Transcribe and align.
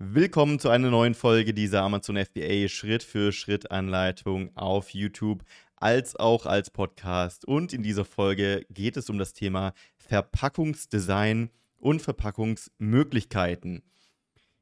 Willkommen 0.00 0.60
zu 0.60 0.68
einer 0.68 0.90
neuen 0.90 1.14
Folge 1.14 1.52
dieser 1.52 1.82
Amazon 1.82 2.16
FBA 2.16 2.68
Schritt 2.68 3.02
für 3.02 3.32
Schritt 3.32 3.72
Anleitung 3.72 4.56
auf 4.56 4.90
YouTube 4.90 5.42
als 5.74 6.14
auch 6.14 6.46
als 6.46 6.70
Podcast. 6.70 7.44
Und 7.44 7.72
in 7.72 7.82
dieser 7.82 8.04
Folge 8.04 8.64
geht 8.70 8.96
es 8.96 9.10
um 9.10 9.18
das 9.18 9.32
Thema 9.32 9.72
Verpackungsdesign 9.96 11.50
und 11.78 12.00
Verpackungsmöglichkeiten. 12.00 13.82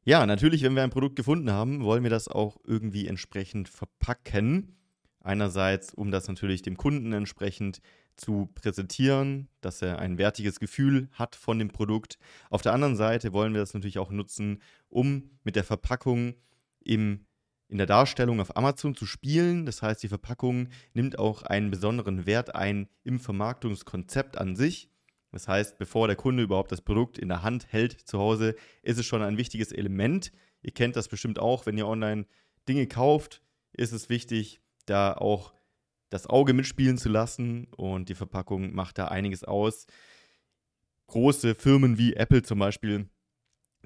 Ja, 0.04 0.25
natürlich, 0.25 0.62
wenn 0.62 0.75
wir 0.75 0.83
ein 0.83 0.88
Produkt 0.88 1.17
gefunden 1.17 1.53
haben, 1.53 1.84
wollen 1.84 2.03
wir 2.03 2.11
das 2.11 2.29
auch 2.29 2.57
irgendwie 2.64 3.07
entsprechend 3.07 3.68
verpacken. 3.68 4.79
Einerseits, 5.21 5.93
um 5.93 6.11
das 6.11 6.29
natürlich 6.29 6.62
dem 6.62 6.79
Kunden 6.79 7.12
entsprechend 7.12 7.82
zu 8.17 8.48
präsentieren, 8.55 9.49
dass 9.61 9.82
er 9.82 9.99
ein 9.99 10.19
wertiges 10.19 10.59
Gefühl 10.59 11.09
hat 11.12 11.37
von 11.37 11.59
dem 11.59 11.69
Produkt. 11.69 12.19
Auf 12.50 12.62
der 12.62 12.73
anderen 12.73 12.96
Seite 12.96 13.32
wollen 13.32 13.53
wir 13.53 13.61
das 13.61 13.75
natürlich 13.75 13.99
auch 13.99 14.11
nutzen, 14.11 14.62
um 14.89 15.31
mit 15.45 15.57
der 15.57 15.64
Verpackung 15.64 16.35
im, 16.81 17.27
in 17.68 17.79
der 17.79 17.87
Darstellung 17.87 18.40
auf 18.40 18.57
Amazon 18.57 18.95
zu 18.95 19.07
spielen. 19.07 19.67
Das 19.67 19.82
heißt, 19.82 20.03
die 20.03 20.09
Verpackung 20.09 20.68
nimmt 20.95 21.18
auch 21.18 21.43
einen 21.43 21.71
besonderen 21.71 22.26
Wert 22.26 22.54
ein 22.54 22.89
im 23.04 23.21
Vermarktungskonzept 23.21 24.39
an 24.39 24.57
sich. 24.57 24.89
Das 25.32 25.48
heißt, 25.48 25.76
bevor 25.76 26.07
der 26.07 26.17
Kunde 26.17 26.43
überhaupt 26.43 26.73
das 26.73 26.81
Produkt 26.81 27.18
in 27.18 27.29
der 27.29 27.43
Hand 27.43 27.71
hält 27.71 28.01
zu 28.01 28.18
Hause, 28.18 28.54
ist 28.82 28.98
es 28.98 29.04
schon 29.04 29.23
ein 29.23 29.37
wichtiges 29.37 29.73
Element. 29.73 30.32
Ihr 30.62 30.73
kennt 30.73 30.96
das 30.96 31.09
bestimmt 31.09 31.39
auch, 31.39 31.67
wenn 31.67 31.76
ihr 31.76 31.87
online 31.87 32.27
Dinge 32.69 32.87
kauft, 32.87 33.42
ist 33.73 33.92
es 33.92 34.09
wichtig, 34.09 34.61
da 34.87 35.12
auch 35.12 35.53
das 36.11 36.27
Auge 36.27 36.53
mitspielen 36.53 36.98
zu 36.98 37.09
lassen 37.09 37.67
und 37.77 38.09
die 38.09 38.15
Verpackung 38.15 38.75
macht 38.75 38.98
da 38.98 39.09
einiges 39.09 39.45
aus. 39.45 39.87
Große 41.09 41.55
Firmen 41.55 41.98
wie 41.98 42.15
Apple 42.15 42.42
zum 42.42 42.59
Beispiel, 42.59 43.09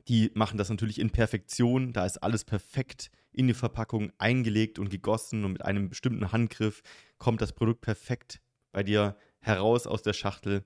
die 0.09 0.31
machen 0.35 0.59
das 0.59 0.71
natürlich 0.71 0.99
in 0.99 1.11
Perfektion. 1.11 1.93
Da 1.93 2.07
ist 2.07 2.23
alles 2.23 2.45
perfekt 2.45 3.11
in 3.33 3.47
die 3.47 3.55
Verpackung 3.55 4.13
eingelegt 4.19 4.79
und 4.79 4.91
gegossen 4.91 5.45
und 5.45 5.53
mit 5.53 5.65
einem 5.65 5.89
bestimmten 5.89 6.33
Handgriff 6.33 6.83
kommt 7.19 7.41
das 7.41 7.53
Produkt 7.53 7.81
perfekt 7.81 8.41
bei 8.73 8.83
dir 8.83 9.17
heraus 9.41 9.87
aus 9.87 10.03
der 10.03 10.13
Schachtel. 10.13 10.65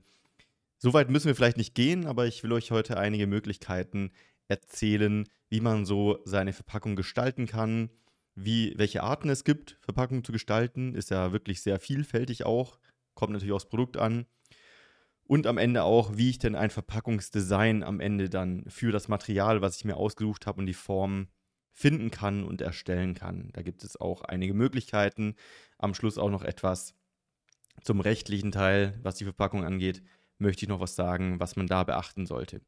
Soweit 0.79 1.11
müssen 1.11 1.27
wir 1.27 1.35
vielleicht 1.35 1.57
nicht 1.57 1.75
gehen, 1.75 2.07
aber 2.07 2.27
ich 2.27 2.43
will 2.43 2.53
euch 2.53 2.71
heute 2.71 2.99
einige 2.99 3.27
Möglichkeiten 3.27 4.11
erzählen, 4.49 5.29
wie 5.49 5.61
man 5.61 5.85
so 5.85 6.19
seine 6.25 6.53
Verpackung 6.53 6.97
gestalten 6.97 7.47
kann, 7.47 7.91
wie, 8.35 8.75
welche 8.77 9.03
Arten 9.03 9.29
es 9.29 9.45
gibt, 9.45 9.79
Verpackungen 9.81 10.25
zu 10.25 10.33
gestalten, 10.33 10.95
ist 10.95 11.11
ja 11.11 11.33
wirklich 11.33 11.63
sehr 11.63 11.79
vielfältig 11.79 12.45
auch, 12.45 12.79
kommt 13.15 13.33
natürlich 13.33 13.53
aufs 13.53 13.69
Produkt 13.69 13.97
an. 13.97 14.27
Und 15.27 15.47
am 15.47 15.57
Ende 15.57 15.85
auch, 15.85 16.17
wie 16.17 16.31
ich 16.31 16.39
denn 16.39 16.55
ein 16.55 16.71
Verpackungsdesign 16.71 17.83
am 17.83 18.01
Ende 18.01 18.29
dann 18.29 18.65
für 18.69 18.93
das 18.93 19.09
Material, 19.09 19.63
was 19.63 19.77
ich 19.77 19.85
mir 19.85 19.97
ausgesucht 19.97 20.47
habe 20.47 20.61
und 20.61 20.67
die 20.67 20.75
Form 20.75 21.29
finden 21.73 22.11
kann 22.11 22.45
und 22.45 22.61
erstellen 22.61 23.15
kann. 23.15 23.49
Da 23.53 23.63
gibt 23.63 23.85
es 23.85 23.99
auch 23.99 24.23
einige 24.23 24.55
Möglichkeiten. 24.55 25.35
Am 25.79 25.95
Schluss 25.95 26.19
auch 26.19 26.31
noch 26.31 26.43
etwas 26.43 26.95
zum 27.83 28.01
rechtlichen 28.01 28.53
Teil, 28.53 28.99
was 29.03 29.17
die 29.17 29.25
Verpackung 29.25 29.65
angeht, 29.65 30.03
möchte 30.39 30.65
ich 30.65 30.69
noch 30.69 30.81
was 30.81 30.95
sagen, 30.95 31.41
was 31.41 31.57
man 31.57 31.67
da 31.67 31.85
beachten 31.85 32.27
sollte. 32.27 32.61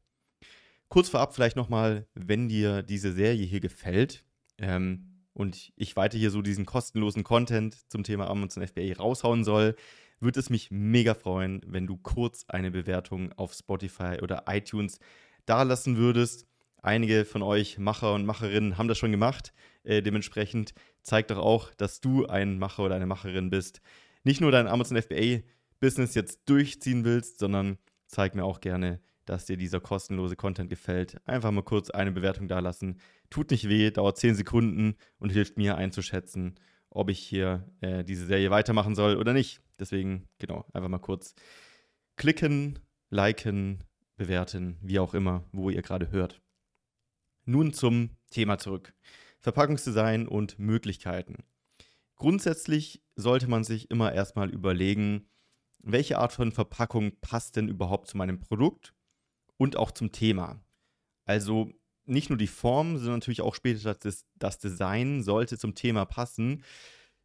Kurz 0.89 1.09
vorab 1.09 1.35
vielleicht 1.35 1.55
nochmal, 1.55 2.07
wenn 2.13 2.49
dir 2.49 2.81
diese 2.81 3.13
Serie 3.13 3.45
hier 3.45 3.59
gefällt, 3.59 4.23
ähm, 4.57 5.16
und 5.37 5.71
ich 5.75 5.95
weiter 5.95 6.17
hier 6.17 6.31
so 6.31 6.41
diesen 6.41 6.65
kostenlosen 6.65 7.23
Content 7.23 7.77
zum 7.91 8.03
Thema 8.03 8.27
Amazon 8.27 8.65
FBA 8.65 8.93
raushauen 8.97 9.43
soll, 9.43 9.75
würde 10.19 10.39
es 10.39 10.49
mich 10.49 10.71
mega 10.71 11.13
freuen, 11.13 11.61
wenn 11.67 11.85
du 11.85 11.95
kurz 11.95 12.45
eine 12.47 12.71
Bewertung 12.71 13.31
auf 13.33 13.53
Spotify 13.53 14.17
oder 14.23 14.45
iTunes 14.47 14.99
dalassen 15.45 15.95
würdest. 15.95 16.47
Einige 16.81 17.23
von 17.23 17.43
euch 17.43 17.77
Macher 17.77 18.15
und 18.15 18.25
Macherinnen 18.25 18.79
haben 18.79 18.87
das 18.87 18.97
schon 18.97 19.11
gemacht. 19.11 19.53
Äh, 19.83 20.01
dementsprechend 20.01 20.73
zeigt 21.03 21.29
doch 21.29 21.37
auch, 21.37 21.71
dass 21.75 22.01
du 22.01 22.25
ein 22.25 22.57
Macher 22.57 22.85
oder 22.85 22.95
eine 22.95 23.05
Macherin 23.05 23.51
bist. 23.51 23.79
Nicht 24.23 24.41
nur 24.41 24.49
dein 24.49 24.67
Amazon 24.67 24.99
FBA 24.99 25.41
Business 25.79 26.15
jetzt 26.15 26.49
durchziehen 26.49 27.05
willst, 27.05 27.37
sondern 27.37 27.77
zeig 28.07 28.33
mir 28.33 28.43
auch 28.43 28.59
gerne, 28.59 29.01
dass 29.27 29.45
dir 29.45 29.57
dieser 29.57 29.79
kostenlose 29.79 30.35
Content 30.35 30.69
gefällt. 30.69 31.17
Einfach 31.27 31.51
mal 31.51 31.63
kurz 31.63 31.89
eine 31.89 32.11
Bewertung 32.11 32.47
dalassen. 32.47 32.99
Tut 33.29 33.51
nicht 33.51 33.67
weh, 33.67 33.91
dauert 33.91 34.17
10 34.17 34.35
Sekunden 34.35 34.95
und 35.19 35.31
hilft 35.31 35.57
mir 35.57 35.77
einzuschätzen, 35.77 36.55
ob 36.89 37.09
ich 37.09 37.19
hier 37.19 37.69
äh, 37.81 38.03
diese 38.03 38.25
Serie 38.25 38.49
weitermachen 38.49 38.95
soll 38.95 39.17
oder 39.17 39.33
nicht. 39.33 39.61
Deswegen, 39.79 40.27
genau, 40.39 40.65
einfach 40.73 40.89
mal 40.89 40.97
kurz 40.99 41.35
klicken, 42.15 42.79
liken, 43.09 43.83
bewerten, 44.15 44.77
wie 44.81 44.99
auch 44.99 45.13
immer, 45.13 45.43
wo 45.51 45.69
ihr 45.69 45.81
gerade 45.81 46.09
hört. 46.11 46.41
Nun 47.45 47.73
zum 47.73 48.11
Thema 48.31 48.57
zurück. 48.57 48.93
Verpackungsdesign 49.39 50.27
und 50.27 50.57
Möglichkeiten. 50.57 51.43
Grundsätzlich 52.15 53.03
sollte 53.15 53.47
man 53.47 53.63
sich 53.63 53.91
immer 53.91 54.13
erstmal 54.13 54.49
überlegen, 54.49 55.29
welche 55.79 56.17
Art 56.17 56.33
von 56.33 56.51
Verpackung 56.51 57.11
passt 57.21 57.55
denn 57.55 57.67
überhaupt 57.67 58.07
zu 58.07 58.17
meinem 58.17 58.39
Produkt 58.39 58.93
und 59.57 59.75
auch 59.75 59.91
zum 59.91 60.11
Thema. 60.11 60.63
Also 61.25 61.71
nicht 62.05 62.29
nur 62.29 62.37
die 62.37 62.47
Form, 62.47 62.97
sondern 62.97 63.19
natürlich 63.19 63.41
auch 63.41 63.55
später 63.55 63.93
das, 63.93 64.25
das 64.35 64.59
Design 64.59 65.23
sollte 65.23 65.57
zum 65.57 65.75
Thema 65.75 66.05
passen. 66.05 66.63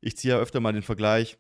Ich 0.01 0.17
ziehe 0.17 0.35
ja 0.35 0.41
öfter 0.41 0.61
mal 0.61 0.73
den 0.73 0.83
Vergleich 0.83 1.39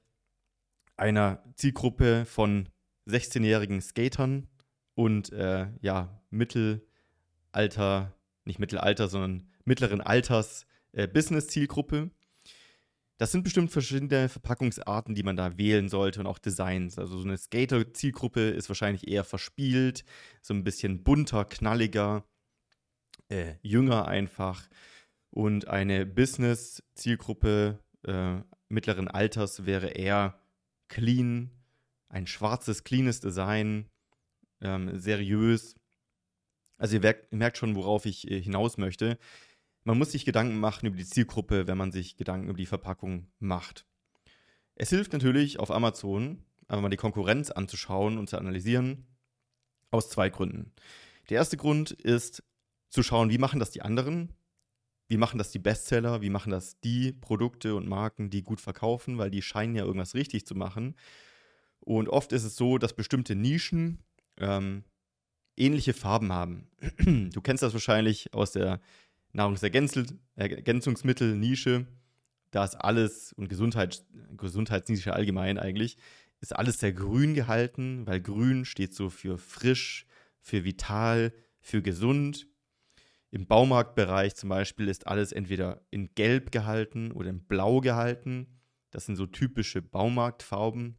einer 0.96 1.42
Zielgruppe 1.56 2.24
von 2.24 2.68
16-jährigen 3.08 3.80
Skatern 3.80 4.48
und 4.94 5.32
äh, 5.32 5.66
ja, 5.80 6.22
Mittelalter, 6.30 8.14
nicht 8.44 8.58
Mittelalter, 8.58 9.08
sondern 9.08 9.48
mittleren 9.64 10.00
Alters 10.00 10.66
äh, 10.92 11.08
Business-Zielgruppe. 11.08 12.10
Das 13.22 13.30
sind 13.30 13.44
bestimmt 13.44 13.70
verschiedene 13.70 14.28
Verpackungsarten, 14.28 15.14
die 15.14 15.22
man 15.22 15.36
da 15.36 15.56
wählen 15.56 15.88
sollte 15.88 16.18
und 16.18 16.26
auch 16.26 16.40
Designs. 16.40 16.98
Also 16.98 17.18
so 17.18 17.24
eine 17.24 17.38
Skater-Zielgruppe 17.38 18.50
ist 18.50 18.68
wahrscheinlich 18.68 19.06
eher 19.06 19.22
verspielt, 19.22 20.04
so 20.40 20.52
ein 20.52 20.64
bisschen 20.64 21.04
bunter, 21.04 21.44
knalliger, 21.44 22.24
äh, 23.28 23.54
jünger 23.62 24.08
einfach. 24.08 24.68
Und 25.30 25.68
eine 25.68 26.04
Business-Zielgruppe 26.04 27.78
äh, 28.08 28.40
mittleren 28.68 29.06
Alters 29.06 29.66
wäre 29.66 29.90
eher 29.90 30.36
clean, 30.88 31.52
ein 32.08 32.26
schwarzes, 32.26 32.82
cleanes 32.82 33.20
Design, 33.20 33.88
ähm, 34.60 34.98
seriös. 34.98 35.76
Also 36.76 36.96
ihr 36.96 37.14
merkt 37.30 37.56
schon, 37.56 37.76
worauf 37.76 38.04
ich 38.04 38.28
äh, 38.28 38.42
hinaus 38.42 38.78
möchte. 38.78 39.16
Man 39.84 39.98
muss 39.98 40.12
sich 40.12 40.24
Gedanken 40.24 40.58
machen 40.60 40.86
über 40.86 40.96
die 40.96 41.06
Zielgruppe, 41.06 41.66
wenn 41.66 41.78
man 41.78 41.92
sich 41.92 42.16
Gedanken 42.16 42.48
über 42.48 42.58
die 42.58 42.66
Verpackung 42.66 43.28
macht. 43.38 43.86
Es 44.74 44.90
hilft 44.90 45.12
natürlich 45.12 45.58
auf 45.58 45.70
Amazon, 45.70 46.44
einfach 46.68 46.82
mal 46.82 46.88
die 46.88 46.96
Konkurrenz 46.96 47.50
anzuschauen 47.50 48.18
und 48.18 48.28
zu 48.28 48.38
analysieren, 48.38 49.06
aus 49.90 50.08
zwei 50.08 50.30
Gründen. 50.30 50.72
Der 51.28 51.38
erste 51.38 51.56
Grund 51.56 51.90
ist 51.90 52.42
zu 52.88 53.02
schauen, 53.02 53.30
wie 53.30 53.38
machen 53.38 53.60
das 53.60 53.70
die 53.70 53.82
anderen, 53.82 54.32
wie 55.08 55.16
machen 55.16 55.38
das 55.38 55.50
die 55.50 55.58
Bestseller, 55.58 56.22
wie 56.22 56.30
machen 56.30 56.52
das 56.52 56.80
die 56.80 57.12
Produkte 57.12 57.74
und 57.74 57.88
Marken, 57.88 58.30
die 58.30 58.42
gut 58.42 58.60
verkaufen, 58.60 59.18
weil 59.18 59.30
die 59.30 59.42
scheinen 59.42 59.74
ja 59.74 59.84
irgendwas 59.84 60.14
richtig 60.14 60.46
zu 60.46 60.54
machen. 60.54 60.94
Und 61.80 62.08
oft 62.08 62.32
ist 62.32 62.44
es 62.44 62.56
so, 62.56 62.78
dass 62.78 62.94
bestimmte 62.94 63.34
Nischen 63.34 63.98
ähm, 64.38 64.84
ähnliche 65.56 65.92
Farben 65.92 66.32
haben. 66.32 66.70
Du 67.32 67.40
kennst 67.40 67.62
das 67.62 67.72
wahrscheinlich 67.72 68.32
aus 68.32 68.52
der 68.52 68.80
Nahrungsergänzungsmittel, 69.32 71.36
Nische, 71.36 71.86
da 72.50 72.64
ist 72.64 72.74
alles 72.74 73.32
und 73.32 73.48
Gesundheit, 73.48 74.04
Gesundheitsnische 74.36 75.14
allgemein 75.14 75.58
eigentlich, 75.58 75.96
ist 76.40 76.54
alles 76.54 76.78
sehr 76.78 76.92
grün 76.92 77.34
gehalten, 77.34 78.06
weil 78.06 78.20
grün 78.20 78.64
steht 78.64 78.94
so 78.94 79.10
für 79.10 79.38
frisch, 79.38 80.06
für 80.40 80.64
vital, 80.64 81.32
für 81.60 81.82
gesund. 81.82 82.48
Im 83.30 83.46
Baumarktbereich 83.46 84.34
zum 84.34 84.50
Beispiel 84.50 84.88
ist 84.88 85.06
alles 85.06 85.32
entweder 85.32 85.86
in 85.90 86.14
Gelb 86.14 86.52
gehalten 86.52 87.12
oder 87.12 87.30
in 87.30 87.44
Blau 87.44 87.80
gehalten. 87.80 88.60
Das 88.90 89.06
sind 89.06 89.16
so 89.16 89.26
typische 89.26 89.80
Baumarktfarben. 89.80 90.98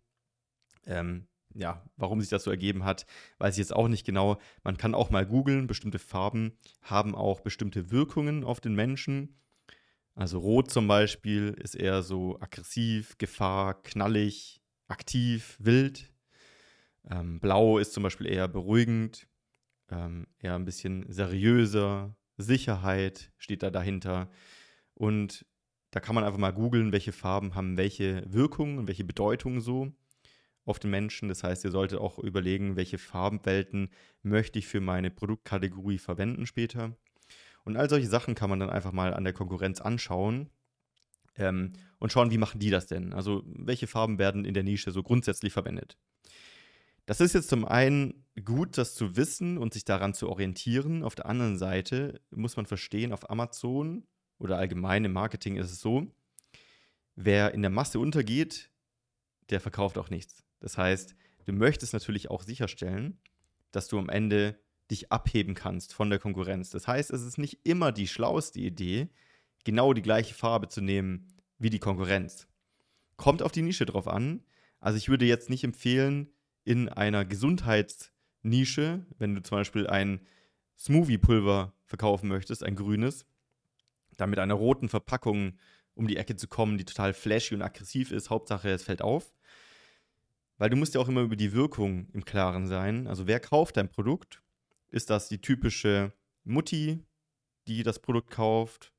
Ähm, 0.85 1.27
ja, 1.55 1.83
warum 1.97 2.21
sich 2.21 2.29
das 2.29 2.43
so 2.43 2.51
ergeben 2.51 2.85
hat, 2.85 3.05
weiß 3.39 3.55
ich 3.55 3.59
jetzt 3.59 3.75
auch 3.75 3.87
nicht 3.87 4.05
genau. 4.05 4.39
Man 4.63 4.77
kann 4.77 4.95
auch 4.95 5.09
mal 5.09 5.25
googeln, 5.25 5.67
bestimmte 5.67 5.99
Farben 5.99 6.53
haben 6.81 7.15
auch 7.15 7.41
bestimmte 7.41 7.91
Wirkungen 7.91 8.43
auf 8.43 8.59
den 8.59 8.75
Menschen. 8.75 9.39
Also 10.15 10.39
Rot 10.39 10.69
zum 10.71 10.87
Beispiel 10.87 11.55
ist 11.61 11.75
eher 11.75 12.03
so 12.03 12.39
aggressiv, 12.39 13.17
Gefahr, 13.17 13.81
knallig, 13.81 14.61
aktiv, 14.87 15.57
wild. 15.59 16.11
Ähm, 17.09 17.39
Blau 17.39 17.77
ist 17.77 17.93
zum 17.93 18.03
Beispiel 18.03 18.27
eher 18.27 18.47
beruhigend, 18.47 19.27
ähm, 19.89 20.27
eher 20.39 20.55
ein 20.55 20.65
bisschen 20.65 21.05
seriöser, 21.11 22.15
Sicherheit 22.37 23.31
steht 23.37 23.63
da 23.63 23.69
dahinter. 23.69 24.29
Und 24.93 25.45
da 25.91 25.99
kann 25.99 26.15
man 26.15 26.23
einfach 26.23 26.39
mal 26.39 26.53
googeln, 26.53 26.91
welche 26.91 27.11
Farben 27.11 27.55
haben 27.55 27.77
welche 27.77 28.23
Wirkungen 28.27 28.79
und 28.79 28.87
welche 28.87 29.03
Bedeutungen 29.03 29.61
so 29.61 29.91
auf 30.65 30.79
den 30.79 30.91
Menschen. 30.91 31.29
Das 31.29 31.43
heißt, 31.43 31.63
ihr 31.65 31.71
solltet 31.71 31.99
auch 31.99 32.19
überlegen, 32.19 32.75
welche 32.75 32.97
Farbenwelten 32.97 33.89
möchte 34.21 34.59
ich 34.59 34.67
für 34.67 34.81
meine 34.81 35.11
Produktkategorie 35.11 35.97
verwenden 35.97 36.45
später. 36.45 36.95
Und 37.63 37.77
all 37.77 37.89
solche 37.89 38.07
Sachen 38.07 38.35
kann 38.35 38.49
man 38.49 38.59
dann 38.59 38.69
einfach 38.69 38.91
mal 38.91 39.13
an 39.13 39.23
der 39.23 39.33
Konkurrenz 39.33 39.79
anschauen 39.81 40.49
ähm, 41.37 41.73
und 41.99 42.11
schauen, 42.11 42.31
wie 42.31 42.37
machen 42.37 42.59
die 42.59 42.69
das 42.69 42.87
denn? 42.87 43.13
Also 43.13 43.43
welche 43.45 43.87
Farben 43.87 44.19
werden 44.19 44.45
in 44.45 44.53
der 44.53 44.63
Nische 44.63 44.91
so 44.91 45.03
grundsätzlich 45.03 45.53
verwendet? 45.53 45.97
Das 47.05 47.19
ist 47.19 47.33
jetzt 47.33 47.49
zum 47.49 47.65
einen 47.65 48.25
gut, 48.45 48.77
das 48.77 48.95
zu 48.95 49.17
wissen 49.17 49.57
und 49.57 49.73
sich 49.73 49.83
daran 49.83 50.13
zu 50.13 50.29
orientieren. 50.29 51.03
Auf 51.03 51.15
der 51.15 51.25
anderen 51.25 51.57
Seite 51.57 52.21
muss 52.31 52.55
man 52.55 52.65
verstehen, 52.65 53.11
auf 53.11 53.29
Amazon 53.29 54.07
oder 54.37 54.57
allgemein 54.57 55.03
im 55.05 55.11
Marketing 55.11 55.57
ist 55.57 55.71
es 55.71 55.81
so, 55.81 56.07
wer 57.15 57.53
in 57.53 57.61
der 57.61 57.71
Masse 57.71 57.99
untergeht, 57.99 58.71
der 59.49 59.59
verkauft 59.59 59.97
auch 59.97 60.09
nichts. 60.09 60.42
Das 60.63 60.77
heißt, 60.77 61.13
du 61.45 61.51
möchtest 61.51 61.91
natürlich 61.91 62.31
auch 62.31 62.41
sicherstellen, 62.41 63.19
dass 63.71 63.89
du 63.89 63.99
am 63.99 64.07
Ende 64.07 64.57
dich 64.89 65.11
abheben 65.11 65.55
kannst 65.55 65.93
von 65.93 66.09
der 66.09 66.19
Konkurrenz. 66.19 66.69
Das 66.69 66.87
heißt, 66.87 67.11
es 67.11 67.21
ist 67.21 67.37
nicht 67.37 67.59
immer 67.65 67.91
die 67.91 68.07
schlauste 68.07 68.59
Idee, 68.59 69.09
genau 69.65 69.93
die 69.93 70.01
gleiche 70.01 70.33
Farbe 70.33 70.69
zu 70.69 70.79
nehmen 70.79 71.27
wie 71.59 71.69
die 71.69 71.79
Konkurrenz. 71.79 72.47
Kommt 73.17 73.41
auf 73.41 73.51
die 73.51 73.61
Nische 73.61 73.85
drauf 73.85 74.07
an. 74.07 74.41
Also 74.79 74.97
ich 74.97 75.09
würde 75.09 75.25
jetzt 75.25 75.49
nicht 75.49 75.65
empfehlen, 75.65 76.29
in 76.63 76.87
einer 76.87 77.25
Gesundheitsnische, 77.25 79.05
wenn 79.17 79.35
du 79.35 79.43
zum 79.43 79.57
Beispiel 79.57 79.85
ein 79.87 80.21
Smoothie-Pulver 80.79 81.73
verkaufen 81.85 82.29
möchtest, 82.29 82.63
ein 82.63 82.77
grünes, 82.77 83.25
dann 84.15 84.29
mit 84.29 84.39
einer 84.39 84.53
roten 84.53 84.87
Verpackung 84.87 85.57
um 85.93 86.07
die 86.07 86.17
Ecke 86.17 86.37
zu 86.37 86.47
kommen, 86.47 86.77
die 86.77 86.85
total 86.85 87.13
flashy 87.13 87.53
und 87.53 87.61
aggressiv 87.61 88.11
ist. 88.11 88.29
Hauptsache, 88.29 88.69
es 88.69 88.83
fällt 88.83 89.01
auf. 89.01 89.33
Weil 90.63 90.69
du 90.69 90.77
musst 90.77 90.95
ja 90.95 91.01
auch 91.01 91.09
immer 91.09 91.19
über 91.19 91.35
die 91.35 91.51
Wirkung 91.51 92.07
im 92.13 92.23
Klaren 92.23 92.67
sein. 92.67 93.05
Also 93.05 93.27
wer 93.27 93.41
kauft 93.41 93.75
dein 93.75 93.89
Produkt? 93.89 94.41
Ist 94.91 95.09
das 95.09 95.27
die 95.27 95.41
typische 95.41 96.13
Mutti, 96.45 97.03
die 97.67 97.83
das 97.83 97.99
Produkt 97.99 98.31
kauft? 98.31 98.93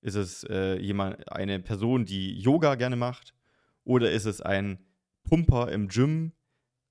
Ist 0.00 0.14
es 0.14 0.44
äh, 0.44 0.78
jemand, 0.78 1.32
eine 1.32 1.58
Person, 1.58 2.04
die 2.04 2.38
Yoga 2.38 2.76
gerne 2.76 2.94
macht? 2.94 3.34
Oder 3.82 4.12
ist 4.12 4.26
es 4.26 4.40
ein 4.40 4.78
Pumper 5.24 5.72
im 5.72 5.88
Gym, 5.88 6.34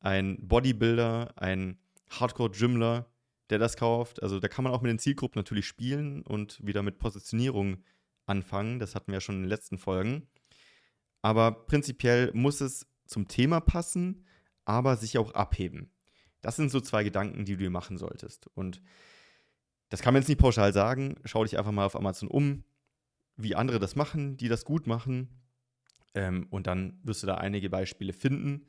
ein 0.02 0.46
Bodybuilder, 0.46 1.31
ein 1.38 1.80
Hardcore-Gymler, 2.10 3.10
der 3.50 3.60
das 3.60 3.78
kauft? 3.78 4.22
Also 4.22 4.42
da 4.42 4.50
kann 4.50 4.66
man 4.66 4.74
auch 4.74 4.81
mit 4.81 4.90
den 4.90 5.00
Zielgruppen 5.00 5.40
natürlich 5.40 5.68
spielen 5.68 6.22
und 6.24 6.60
wieder 6.62 6.84
mit 6.84 7.00
Positionierung 7.00 7.86
anfangen. 8.25 8.80
Das 8.80 8.94
hatten 8.94 9.08
wir 9.13 9.16
ja 9.16 9.22
schon 9.22 9.36
in 9.36 9.44
den 9.44 9.50
letzten 9.50 9.78
Folgen. 9.78 10.28
Aber 11.22 11.66
prinzipiell 11.66 12.30
muss 12.34 12.60
es 12.60 12.90
zum 13.12 13.28
Thema 13.28 13.60
passen, 13.60 14.25
aber 14.66 14.96
sich 14.96 15.18
auch 15.18 15.34
abheben. 15.34 15.92
Das 16.42 16.56
sind 16.56 16.72
so 16.72 16.80
zwei 16.80 17.04
Gedanken, 17.04 17.46
die 17.46 17.54
du 17.54 17.60
dir 17.60 17.69
machen 17.69 17.98
solltest. 17.98 18.48
Und 18.56 18.81
das 19.90 20.02
kann 20.02 20.13
man 20.13 20.22
jetzt 20.22 20.30
nicht 20.30 20.40
pauschal 20.40 20.74
sagen. 20.74 21.16
Schau 21.25 21.44
dich 21.44 21.58
einfach 21.58 21.72
mal 21.72 21.86
auf 21.86 21.96
Amazon 21.96 22.30
um 22.30 22.63
wie 23.38 23.56
andere 23.56 23.80
das 23.80 23.96
machen, 23.96 24.38
die 24.38 24.48
das 24.48 24.66
gut 24.66 24.88
machen. 24.88 25.42
Ähm, 26.13 26.48
und 26.50 26.68
dann 26.68 27.00
wirst 27.04 27.24
du 27.24 27.28
da 27.28 27.36
einige 27.36 27.69
Beispiele 27.69 28.13
finden. 28.13 28.68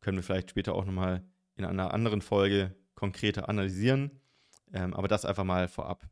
Können 0.00 0.18
wir 0.18 0.22
vielleicht 0.22 0.50
später 0.50 0.74
auch 0.74 0.84
nochmal 0.84 1.24
in 1.56 1.64
einer 1.64 1.92
anderen 1.92 2.22
Folge 2.22 2.74
konkreter 2.94 3.48
analysieren. 3.48 4.20
Ähm, 4.72 4.94
aber 4.94 5.08
das 5.08 5.24
einfach 5.24 5.44
mal 5.44 5.68
vorab. 5.68 6.08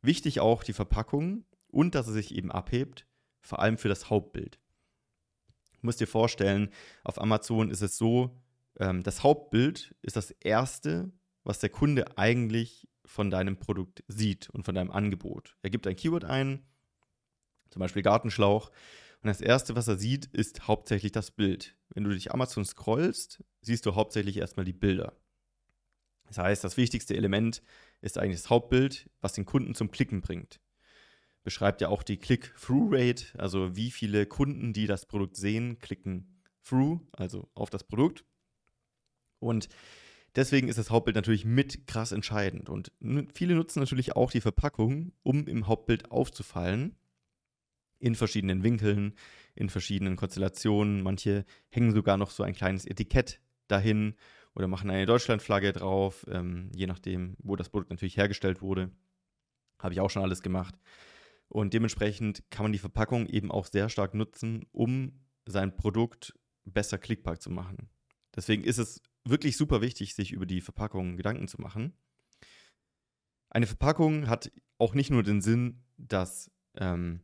Wichtig 0.00 0.40
auch 0.40 0.64
die 0.64 0.72
Verpackung 0.72 1.44
und 1.68 1.94
dass 1.94 2.08
es 2.08 2.14
sich 2.14 2.34
eben 2.34 2.50
abhebt, 2.50 3.06
vor 3.40 3.60
allem 3.60 3.78
für 3.78 3.88
das 3.88 4.10
Hauptbild. 4.10 4.58
Musst 5.82 6.00
dir 6.00 6.06
vorstellen, 6.06 6.70
auf 7.04 7.20
Amazon 7.20 7.70
ist 7.70 7.82
es 7.82 7.98
so, 7.98 8.40
ähm, 8.78 9.02
das 9.02 9.22
Hauptbild 9.22 9.94
ist 10.02 10.16
das 10.16 10.30
erste, 10.30 11.12
was 11.44 11.58
der 11.58 11.70
Kunde 11.70 12.16
eigentlich 12.16 12.88
von 13.04 13.30
deinem 13.30 13.58
Produkt 13.58 14.04
sieht 14.08 14.48
und 14.50 14.64
von 14.64 14.74
deinem 14.74 14.90
Angebot. 14.90 15.56
Er 15.62 15.70
gibt 15.70 15.86
ein 15.86 15.96
Keyword 15.96 16.24
ein, 16.24 16.64
zum 17.70 17.80
Beispiel 17.80 18.02
Gartenschlauch. 18.02 18.70
Und 19.22 19.28
das 19.28 19.40
Erste, 19.40 19.76
was 19.76 19.88
er 19.88 19.96
sieht, 19.96 20.26
ist 20.26 20.66
hauptsächlich 20.66 21.12
das 21.12 21.30
Bild. 21.30 21.76
Wenn 21.90 22.04
du 22.04 22.10
durch 22.10 22.32
Amazon 22.32 22.64
scrollst, 22.64 23.42
siehst 23.60 23.86
du 23.86 23.94
hauptsächlich 23.94 24.36
erstmal 24.36 24.64
die 24.64 24.72
Bilder. 24.72 25.16
Das 26.26 26.38
heißt, 26.38 26.64
das 26.64 26.76
wichtigste 26.76 27.16
Element 27.16 27.62
ist 28.00 28.18
eigentlich 28.18 28.40
das 28.40 28.50
Hauptbild, 28.50 29.10
was 29.20 29.32
den 29.32 29.44
Kunden 29.44 29.74
zum 29.74 29.90
Klicken 29.90 30.22
bringt. 30.22 30.60
Beschreibt 31.44 31.80
ja 31.80 31.88
auch 31.88 32.02
die 32.02 32.18
Click-Through-Rate, 32.18 33.38
also 33.38 33.74
wie 33.74 33.90
viele 33.90 34.26
Kunden, 34.26 34.72
die 34.72 34.86
das 34.86 35.06
Produkt 35.06 35.36
sehen, 35.36 35.78
klicken 35.78 36.40
through, 36.64 37.00
also 37.12 37.48
auf 37.54 37.70
das 37.70 37.84
Produkt. 37.84 38.24
Und 39.40 39.68
deswegen 40.36 40.68
ist 40.68 40.78
das 40.78 40.90
Hauptbild 40.90 41.16
natürlich 41.16 41.44
mit 41.44 41.86
krass 41.86 42.12
entscheidend. 42.12 42.68
Und 42.68 42.92
viele 43.34 43.54
nutzen 43.54 43.80
natürlich 43.80 44.14
auch 44.14 44.30
die 44.30 44.40
Verpackung, 44.40 45.12
um 45.22 45.46
im 45.48 45.66
Hauptbild 45.66 46.10
aufzufallen 46.10 46.96
in 47.98 48.14
verschiedenen 48.16 48.64
Winkeln, 48.64 49.14
in 49.54 49.68
verschiedenen 49.68 50.16
Konstellationen. 50.16 51.02
Manche 51.02 51.44
hängen 51.70 51.92
sogar 51.92 52.16
noch 52.16 52.30
so 52.30 52.42
ein 52.42 52.54
kleines 52.54 52.84
Etikett 52.84 53.40
dahin 53.68 54.14
oder 54.54 54.68
machen 54.68 54.90
eine 54.90 55.06
Deutschlandflagge 55.06 55.72
drauf, 55.72 56.26
ähm, 56.30 56.70
je 56.74 56.86
nachdem, 56.86 57.36
wo 57.38 57.56
das 57.56 57.68
Produkt 57.68 57.90
natürlich 57.90 58.16
hergestellt 58.16 58.60
wurde. 58.60 58.90
Habe 59.78 59.94
ich 59.94 60.00
auch 60.00 60.10
schon 60.10 60.22
alles 60.22 60.42
gemacht. 60.42 60.74
Und 61.52 61.74
dementsprechend 61.74 62.42
kann 62.48 62.64
man 62.64 62.72
die 62.72 62.78
Verpackung 62.78 63.26
eben 63.26 63.50
auch 63.50 63.66
sehr 63.66 63.90
stark 63.90 64.14
nutzen, 64.14 64.64
um 64.72 65.20
sein 65.44 65.76
Produkt 65.76 66.32
besser 66.64 66.96
klickbar 66.96 67.40
zu 67.40 67.50
machen. 67.50 67.90
Deswegen 68.34 68.64
ist 68.64 68.78
es 68.78 69.02
wirklich 69.26 69.58
super 69.58 69.82
wichtig, 69.82 70.14
sich 70.14 70.32
über 70.32 70.46
die 70.46 70.62
Verpackung 70.62 71.18
Gedanken 71.18 71.48
zu 71.48 71.60
machen. 71.60 71.92
Eine 73.50 73.66
Verpackung 73.66 74.28
hat 74.28 74.50
auch 74.78 74.94
nicht 74.94 75.10
nur 75.10 75.22
den 75.22 75.42
Sinn, 75.42 75.84
dass 75.98 76.50
ähm, 76.76 77.20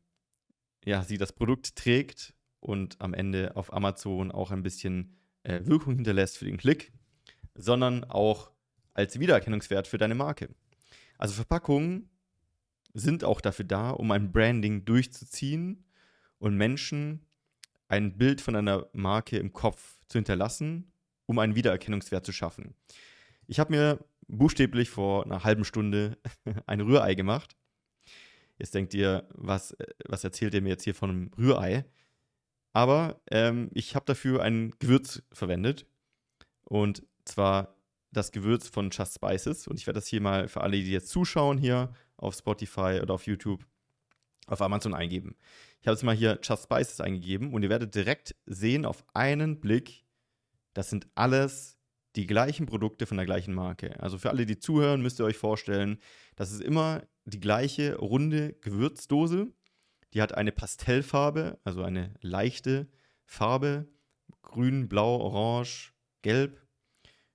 ja, 0.84 1.02
sie 1.04 1.16
das 1.16 1.32
Produkt 1.32 1.74
trägt 1.74 2.34
und 2.60 3.00
am 3.00 3.14
Ende 3.14 3.56
auf 3.56 3.72
Amazon 3.72 4.30
auch 4.30 4.50
ein 4.50 4.62
bisschen 4.62 5.16
äh, 5.42 5.64
Wirkung 5.64 5.94
hinterlässt 5.94 6.36
für 6.36 6.44
den 6.44 6.58
Klick, 6.58 6.92
sondern 7.54 8.04
auch 8.04 8.52
als 8.92 9.18
Wiedererkennungswert 9.18 9.86
für 9.88 9.96
deine 9.96 10.14
Marke. 10.14 10.54
Also 11.16 11.32
Verpackungen 11.32 12.10
sind 12.98 13.24
auch 13.24 13.40
dafür 13.40 13.64
da, 13.64 13.90
um 13.90 14.10
ein 14.10 14.32
Branding 14.32 14.84
durchzuziehen 14.84 15.84
und 16.38 16.56
Menschen 16.56 17.26
ein 17.88 18.18
Bild 18.18 18.40
von 18.40 18.56
einer 18.56 18.86
Marke 18.92 19.38
im 19.38 19.52
Kopf 19.52 19.98
zu 20.08 20.18
hinterlassen, 20.18 20.92
um 21.26 21.38
einen 21.38 21.54
Wiedererkennungswert 21.54 22.24
zu 22.24 22.32
schaffen. 22.32 22.74
Ich 23.46 23.58
habe 23.60 23.72
mir 23.72 24.04
buchstäblich 24.26 24.90
vor 24.90 25.24
einer 25.24 25.44
halben 25.44 25.64
Stunde 25.64 26.18
ein 26.66 26.80
Rührei 26.80 27.14
gemacht 27.14 27.56
Jetzt 28.58 28.74
denkt 28.74 28.92
ihr, 28.94 29.26
was, 29.34 29.76
was 30.06 30.24
erzählt 30.24 30.54
ihr 30.54 30.62
mir 30.62 30.70
jetzt 30.70 30.84
hier 30.84 30.94
von 30.94 31.10
einem 31.10 31.30
Rührei? 31.38 31.84
Aber 32.72 33.20
ähm, 33.30 33.70
ich 33.72 33.94
habe 33.94 34.04
dafür 34.04 34.42
ein 34.42 34.74
Gewürz 34.78 35.22
verwendet. 35.32 35.86
Und 36.64 37.04
zwar 37.24 37.76
das 38.10 38.32
Gewürz 38.32 38.68
von 38.68 38.90
Just 38.90 39.14
Spices. 39.14 39.68
Und 39.68 39.78
ich 39.78 39.86
werde 39.86 39.98
das 39.98 40.08
hier 40.08 40.20
mal 40.20 40.48
für 40.48 40.60
alle, 40.60 40.76
die 40.76 40.90
jetzt 40.90 41.08
zuschauen, 41.08 41.58
hier 41.58 41.92
auf 42.18 42.34
Spotify 42.34 43.00
oder 43.02 43.14
auf 43.14 43.26
YouTube, 43.26 43.64
auf 44.46 44.60
Amazon 44.60 44.94
eingeben. 44.94 45.36
Ich 45.80 45.86
habe 45.86 45.94
jetzt 45.94 46.02
mal 46.02 46.14
hier 46.14 46.38
Just 46.42 46.64
Spices 46.64 47.00
eingegeben 47.00 47.54
und 47.54 47.62
ihr 47.62 47.70
werdet 47.70 47.94
direkt 47.94 48.36
sehen 48.46 48.84
auf 48.84 49.04
einen 49.14 49.60
Blick, 49.60 50.04
das 50.74 50.90
sind 50.90 51.08
alles 51.14 51.78
die 52.16 52.26
gleichen 52.26 52.66
Produkte 52.66 53.06
von 53.06 53.16
der 53.16 53.26
gleichen 53.26 53.54
Marke. 53.54 54.00
Also 54.00 54.18
für 54.18 54.30
alle, 54.30 54.46
die 54.46 54.58
zuhören, 54.58 55.02
müsst 55.02 55.20
ihr 55.20 55.24
euch 55.24 55.36
vorstellen, 55.36 55.98
das 56.36 56.52
ist 56.52 56.62
immer 56.62 57.02
die 57.24 57.40
gleiche 57.40 57.96
runde 57.96 58.54
Gewürzdose. 58.60 59.52
Die 60.14 60.22
hat 60.22 60.34
eine 60.34 60.52
Pastellfarbe, 60.52 61.58
also 61.64 61.82
eine 61.82 62.14
leichte 62.20 62.88
Farbe. 63.24 63.88
Grün, 64.42 64.88
Blau, 64.88 65.16
Orange, 65.20 65.92
Gelb. 66.22 66.60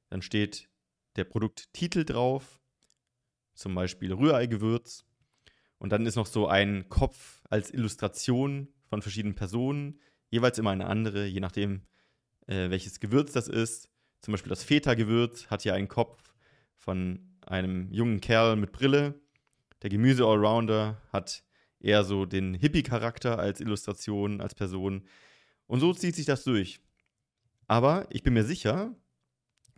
Dann 0.09 0.21
steht 0.21 0.69
der 1.15 1.25
Produkttitel 1.25 2.05
drauf, 2.05 2.59
zum 3.53 3.75
Beispiel 3.75 4.13
Rührei-Gewürz. 4.13 5.05
Und 5.77 5.91
dann 5.91 6.05
ist 6.05 6.15
noch 6.15 6.27
so 6.27 6.47
ein 6.47 6.87
Kopf 6.89 7.41
als 7.49 7.71
Illustration 7.71 8.69
von 8.85 9.01
verschiedenen 9.01 9.35
Personen, 9.35 9.99
jeweils 10.29 10.57
immer 10.57 10.71
eine 10.71 10.87
andere, 10.87 11.25
je 11.25 11.39
nachdem, 11.39 11.81
äh, 12.47 12.69
welches 12.69 12.99
Gewürz 12.99 13.33
das 13.33 13.47
ist. 13.47 13.89
Zum 14.21 14.31
Beispiel 14.31 14.49
das 14.49 14.63
Feta-Gewürz 14.63 15.47
hat 15.47 15.63
hier 15.63 15.73
einen 15.73 15.87
Kopf 15.87 16.33
von 16.77 17.19
einem 17.45 17.91
jungen 17.91 18.21
Kerl 18.21 18.55
mit 18.55 18.71
Brille 18.71 19.19
der 19.83 19.89
Gemüse-Allrounder 19.89 21.01
hat 21.11 21.43
eher 21.79 22.05
so 22.05 22.25
den 22.25 22.53
Hippie-Charakter 22.53 23.37
als 23.37 23.59
Illustration, 23.59 24.39
als 24.39 24.55
Person. 24.55 25.03
Und 25.67 25.81
so 25.81 25.93
zieht 25.93 26.15
sich 26.15 26.25
das 26.25 26.45
durch. 26.45 26.79
Aber 27.67 28.07
ich 28.09 28.23
bin 28.23 28.33
mir 28.33 28.45
sicher, 28.45 28.95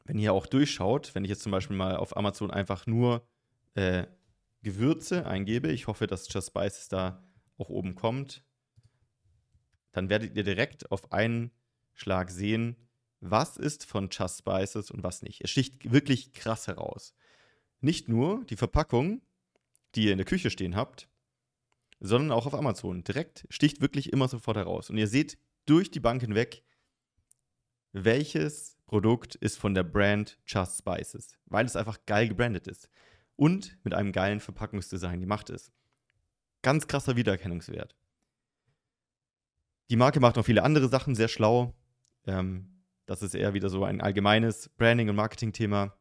wenn 0.06 0.20
ihr 0.20 0.32
auch 0.32 0.46
durchschaut, 0.46 1.16
wenn 1.16 1.24
ich 1.24 1.30
jetzt 1.30 1.42
zum 1.42 1.52
Beispiel 1.52 1.76
mal 1.76 1.98
auf 1.98 2.16
Amazon 2.16 2.52
einfach 2.52 2.86
nur 2.86 3.28
äh, 3.76 4.08
Gewürze 4.64 5.28
eingebe, 5.28 5.72
ich 5.72 5.88
hoffe, 5.88 6.08
dass 6.08 6.32
Just 6.34 6.48
Spices 6.48 6.88
da 6.88 7.24
auch 7.58 7.70
oben 7.70 7.94
kommt, 7.96 8.44
dann 9.92 10.10
werdet 10.10 10.36
ihr 10.36 10.44
direkt 10.44 10.92
auf 10.92 11.12
einen 11.14 11.52
Schlag 11.94 12.32
sehen, 12.32 12.76
was 13.22 13.58
ist 13.58 13.86
von 13.86 14.10
Just 14.12 14.40
Spices 14.40 14.92
und 14.92 15.04
was 15.04 15.22
nicht. 15.22 15.42
Es 15.42 15.52
sticht 15.52 15.92
wirklich 15.92 16.34
krass 16.34 16.68
heraus. 16.68 17.14
Nicht 17.80 18.10
nur 18.10 18.44
die 18.46 18.58
Verpackung, 18.58 19.22
die 19.94 20.06
ihr 20.06 20.12
in 20.12 20.18
der 20.18 20.26
Küche 20.26 20.50
stehen 20.50 20.76
habt, 20.76 21.08
sondern 22.00 22.32
auch 22.32 22.46
auf 22.46 22.54
Amazon. 22.54 23.04
Direkt 23.04 23.46
sticht 23.50 23.82
wirklich 23.82 24.12
immer 24.12 24.28
sofort 24.28 24.58
heraus. 24.58 24.90
Und 24.90 24.98
ihr 24.98 25.08
seht 25.08 25.38
durch 25.66 25.92
die 25.92 26.00
Bank 26.00 26.22
hinweg, 26.22 26.64
welches 27.94 28.78
Produkt 28.86 29.36
ist 29.36 29.58
von 29.58 29.74
der 29.74 29.84
Brand 29.84 30.38
Just 30.46 30.80
Spices, 30.80 31.38
weil 31.46 31.66
es 31.66 31.76
einfach 31.76 32.06
geil 32.06 32.28
gebrandet 32.28 32.68
ist 32.68 32.90
und 33.36 33.78
mit 33.84 33.94
einem 33.94 34.12
geilen 34.12 34.40
Verpackungsdesign 34.40 35.20
gemacht 35.20 35.50
ist. 35.50 35.72
Ganz 36.62 36.88
krasser 36.88 37.16
Wiedererkennungswert. 37.16 37.96
Die 39.90 39.98
Marke 39.98 40.20
macht 40.20 40.36
noch 40.36 40.46
viele 40.46 40.64
andere 40.64 40.88
Sachen 40.90 41.16
sehr 41.16 41.28
schlau. 41.28 41.74
Ähm, 42.26 42.82
das 43.06 43.22
ist 43.22 43.36
eher 43.36 43.54
wieder 43.54 43.70
so 43.70 43.84
ein 43.84 44.02
allgemeines 44.02 44.70
Branding- 44.70 45.10
und 45.10 45.16
Marketing-Thema. 45.16 45.96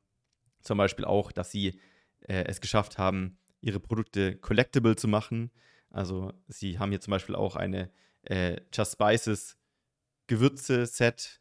Zum 0.62 0.79
Beispiel 0.79 1.05
auch, 1.05 1.33
dass 1.33 1.50
sie 1.50 1.81
äh, 2.21 2.45
es 2.45 2.61
geschafft 2.61 2.97
haben, 2.97 3.38
ihre 3.61 3.81
Produkte 3.81 4.37
collectible 4.37 4.97
zu 4.97 5.09
machen. 5.09 5.50
Also 5.91 6.33
sie 6.49 6.79
haben 6.79 6.91
hier 6.91 7.00
zum 7.00 7.11
Beispiel 7.11 7.35
auch 7.35 7.57
eine 7.57 7.91
äh, 8.23 8.61
Just 8.73 8.93
Spices 8.93 9.59
Gewürze-Set, 10.26 11.41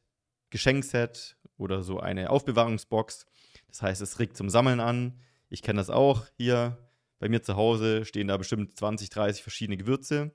Geschenkset 0.49 1.37
oder 1.57 1.83
so 1.83 1.99
eine 1.99 2.29
Aufbewahrungsbox. 2.29 3.25
Das 3.67 3.81
heißt, 3.81 4.01
es 4.01 4.19
regt 4.19 4.35
zum 4.35 4.49
Sammeln 4.49 4.79
an. 4.79 5.19
Ich 5.53 5.61
kenne 5.61 5.77
das 5.77 5.91
auch 5.91 6.25
hier. 6.35 6.79
Bei 7.19 7.29
mir 7.29 7.43
zu 7.43 7.55
Hause 7.55 8.05
stehen 8.05 8.27
da 8.27 8.37
bestimmt 8.37 8.75
20, 8.75 9.11
30 9.11 9.43
verschiedene 9.43 9.77
Gewürze. 9.77 10.31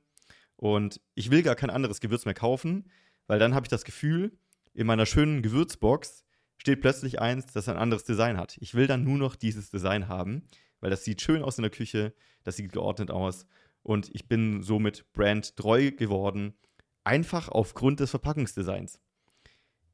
Und 0.54 1.00
ich 1.16 1.32
will 1.32 1.42
gar 1.42 1.56
kein 1.56 1.70
anderes 1.70 1.98
Gewürz 1.98 2.24
mehr 2.24 2.34
kaufen, 2.34 2.88
weil 3.26 3.40
dann 3.40 3.52
habe 3.52 3.64
ich 3.64 3.68
das 3.68 3.82
Gefühl, 3.82 4.38
in 4.74 4.86
meiner 4.86 5.06
schönen 5.06 5.42
Gewürzbox 5.42 6.24
steht 6.56 6.82
plötzlich 6.82 7.20
eins, 7.20 7.46
das 7.46 7.68
ein 7.68 7.76
anderes 7.76 8.04
Design 8.04 8.38
hat. 8.38 8.58
Ich 8.60 8.74
will 8.74 8.86
dann 8.86 9.02
nur 9.02 9.18
noch 9.18 9.34
dieses 9.34 9.70
Design 9.70 10.06
haben, 10.06 10.48
weil 10.78 10.90
das 10.90 11.02
sieht 11.02 11.20
schön 11.20 11.42
aus 11.42 11.58
in 11.58 11.62
der 11.62 11.72
Küche, 11.72 12.14
das 12.44 12.54
sieht 12.54 12.72
geordnet 12.72 13.10
aus 13.10 13.44
und 13.82 14.14
ich 14.14 14.28
bin 14.28 14.62
somit 14.62 15.12
brandtreu 15.12 15.90
geworden, 15.90 16.54
einfach 17.02 17.48
aufgrund 17.48 17.98
des 17.98 18.10
Verpackungsdesigns. 18.10 19.00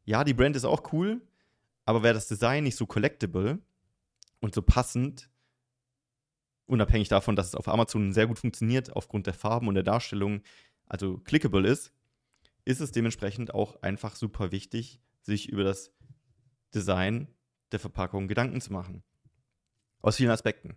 Ja, 0.04 0.22
die 0.22 0.34
Brand 0.34 0.54
ist 0.54 0.66
auch 0.66 0.92
cool, 0.92 1.22
aber 1.86 2.02
wäre 2.02 2.14
das 2.14 2.28
Design 2.28 2.64
nicht 2.64 2.76
so 2.76 2.84
collectible 2.84 3.62
und 4.44 4.54
so 4.54 4.60
passend, 4.60 5.30
unabhängig 6.66 7.08
davon, 7.08 7.34
dass 7.34 7.48
es 7.48 7.54
auf 7.54 7.66
Amazon 7.66 8.12
sehr 8.12 8.26
gut 8.26 8.38
funktioniert, 8.38 8.94
aufgrund 8.94 9.26
der 9.26 9.32
Farben 9.32 9.68
und 9.68 9.74
der 9.74 9.82
Darstellung, 9.82 10.42
also 10.86 11.16
clickable 11.16 11.66
ist, 11.66 11.94
ist 12.66 12.80
es 12.80 12.92
dementsprechend 12.92 13.54
auch 13.54 13.80
einfach 13.82 14.16
super 14.16 14.52
wichtig, 14.52 15.00
sich 15.22 15.48
über 15.48 15.64
das 15.64 15.92
Design 16.74 17.28
der 17.72 17.80
Verpackung 17.80 18.28
Gedanken 18.28 18.60
zu 18.60 18.70
machen. 18.70 19.02
Aus 20.02 20.16
vielen 20.16 20.30
Aspekten. 20.30 20.76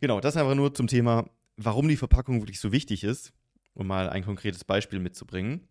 Genau, 0.00 0.20
das 0.20 0.36
einfach 0.36 0.54
nur 0.54 0.72
zum 0.72 0.86
Thema, 0.86 1.28
warum 1.56 1.88
die 1.88 1.96
Verpackung 1.96 2.40
wirklich 2.40 2.60
so 2.60 2.70
wichtig 2.70 3.02
ist, 3.02 3.32
um 3.74 3.88
mal 3.88 4.08
ein 4.08 4.24
konkretes 4.24 4.62
Beispiel 4.62 5.00
mitzubringen. 5.00 5.68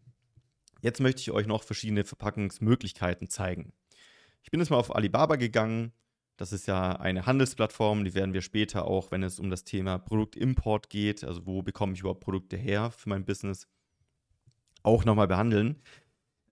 Jetzt 0.81 0.99
möchte 0.99 1.21
ich 1.21 1.31
euch 1.31 1.47
noch 1.47 1.63
verschiedene 1.63 2.03
Verpackungsmöglichkeiten 2.03 3.29
zeigen. 3.29 3.71
Ich 4.43 4.51
bin 4.51 4.59
jetzt 4.59 4.69
mal 4.69 4.77
auf 4.77 4.93
Alibaba 4.93 5.37
gegangen. 5.37 5.93
Das 6.39 6.53
ist 6.53 6.67
ja 6.67 6.93
eine 6.93 7.25
Handelsplattform, 7.25 8.05
die 8.05 8.13
werden 8.13 8.33
wir 8.33 8.41
später 8.41 8.85
auch, 8.85 9.11
wenn 9.11 9.23
es 9.23 9.41
um 9.41 9.49
das 9.49 9.65
Thema 9.65 9.97
Produktimport 9.97 10.89
geht, 10.89 11.25
also 11.25 11.45
wo 11.45 11.63
bekomme 11.63 11.91
ich 11.91 11.99
überhaupt 11.99 12.21
Produkte 12.21 12.55
her 12.55 12.91
für 12.91 13.09
mein 13.09 13.25
Business, 13.25 13.67
auch 14.81 15.03
nochmal 15.03 15.27
behandeln. 15.27 15.81